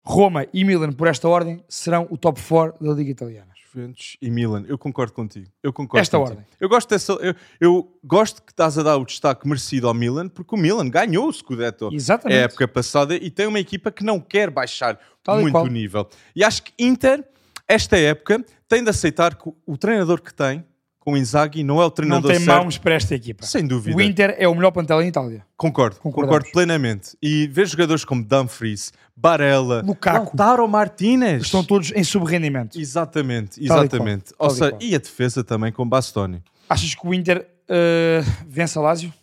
[0.05, 3.52] Roma e Milan, por esta ordem, serão o top 4 da Liga Italiana.
[3.73, 4.63] Juventus e Milan.
[4.67, 5.49] Eu concordo contigo.
[5.61, 6.37] Eu concordo Esta contigo.
[6.37, 6.55] ordem.
[6.59, 7.13] Eu gosto dessa.
[7.13, 10.89] Eu, eu gosto que estás a dar o destaque merecido ao Milan, porque o Milan
[10.89, 12.37] ganhou o Scudetto Exatamente.
[12.37, 16.07] a época passada e tem uma equipa que não quer baixar Tal muito o nível.
[16.35, 17.23] E acho que Inter,
[17.67, 20.63] esta época, tem de aceitar que o treinador que tem,
[21.03, 22.61] com o Inzaghi, não é o Não treinador tem certo.
[22.63, 23.45] mãos para esta equipa.
[23.45, 23.97] Sem dúvida.
[23.97, 25.45] O Inter é o melhor plantel em Itália.
[25.57, 27.17] Concordo, concordo plenamente.
[27.21, 30.17] E ver jogadores como Dumfries, Barella, Lukaku.
[30.27, 31.43] Lautaro Martinez.
[31.43, 32.79] Estão todos em subrendimento.
[32.79, 34.33] Exatamente, exatamente.
[34.37, 36.41] tal Ou e seja, e a defesa também com Bastoni.
[36.69, 39.13] Achas que o Inter eh, vence a Lazio?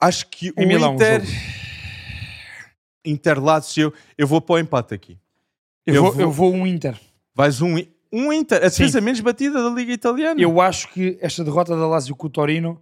[0.00, 1.24] Acho que o Em Milão, o Inter...
[1.24, 1.38] jogo.
[3.04, 5.16] Inter Lazio, eu vou para o empate aqui.
[5.86, 6.98] Eu, Eu vou, vou- eu vou um Inter.
[7.34, 7.76] Vais um,
[8.12, 8.82] um Inter, a Sim.
[8.84, 10.40] defesa menos batida da Liga Italiana.
[10.40, 12.80] Eu acho que esta derrota da Lazio com o Torino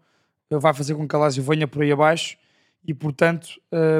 [0.50, 2.36] eh, vai fazer com que a Lazio venha por aí abaixo
[2.86, 3.48] e, portanto,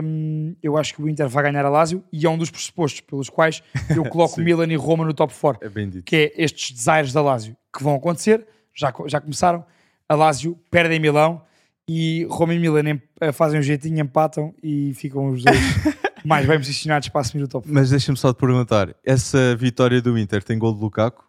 [0.02, 3.00] hum, eu acho que o Inter vai ganhar a Lazio e é um dos pressupostos
[3.00, 3.62] pelos quais
[3.94, 4.44] eu coloco Sim.
[4.44, 6.04] Milan e Roma no top 4, É bem dito.
[6.04, 9.64] que é estes desaires da Lazio que vão acontecer, já, já começaram.
[10.08, 11.40] A Lazio perde em Milão
[11.88, 15.56] e Roma e Milan eh, fazem um jeitinho, empatam e ficam os dois
[16.24, 17.74] mais bem posicionados para assumir o top 4.
[17.74, 21.24] Mas deixa-me só te perguntar, essa vitória do Inter tem gol de Lukaku?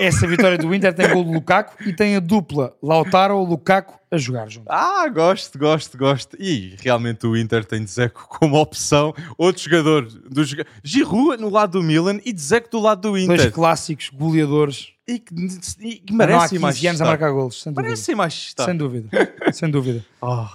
[0.00, 4.50] Essa vitória do Inter tem gol de Lukaku e tem a dupla Lautaro-Lukaku a jogar
[4.50, 4.66] junto.
[4.68, 6.36] Ah, gosto, gosto, gosto.
[6.38, 9.14] E realmente o Inter tem Dzeko como opção.
[9.38, 10.42] Outro jogador, do
[10.82, 13.52] Giroud no lado do Milan e Dzeko do lado do Dois Inter.
[13.52, 15.32] clássicos goleadores E que,
[15.80, 17.88] e que merecem 15 mais anos a marcar golos, sem dúvida.
[17.88, 18.52] Merecem mais.
[18.58, 19.08] Sem dúvida,
[19.52, 20.04] sem dúvida.
[20.20, 20.46] Oh,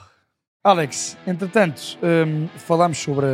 [0.70, 3.26] Alex, entretanto, hum, falámos sobre,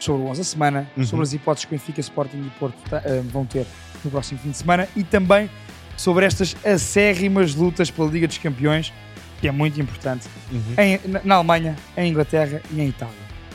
[0.00, 1.04] sobre o 11 da semana, Uhum.
[1.06, 3.64] sobre as hipóteses que o Benfica, Sporting e Porto hum, vão ter
[4.04, 5.48] no próximo fim de semana e também
[5.96, 8.92] sobre estas acérrimas lutas pela Liga dos Campeões,
[9.40, 10.74] que é muito importante, uhum.
[10.78, 13.14] em- na, Alemanha, em Inglaterra e em Itália.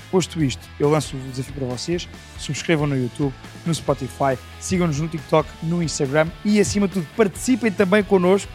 [0.10, 2.08] Posto isto, eu lanço o desafio para vocês.
[2.40, 3.34] Subscrevam no YouTube,
[3.66, 8.50] no Spotify, sigam-nos no TikTok, no Instagram e, acima de tudo, participem também connosco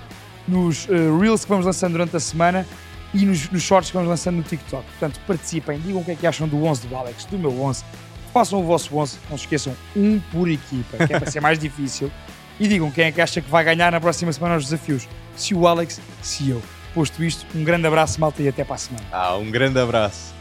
[0.48, 2.66] nos eh, Reels que vamos lançando durante a semana
[3.14, 4.84] e nos, nos Shorts que vamos lançando no TikTok.
[4.84, 7.84] Portanto, participem, digam o que é que acham do 11 do Alex, do meu 11.
[8.32, 11.58] Façam o vosso 11, não se esqueçam, um por equipa, que é para ser mais
[11.58, 12.10] difícil.
[12.60, 15.08] E digam quem é que acha que vai ganhar na próxima semana os desafios.
[15.34, 16.62] Se o Alex, se eu.
[16.94, 19.04] Posto isto, um grande abraço, malta, e até para a semana.
[19.10, 20.31] Ah, um grande abraço.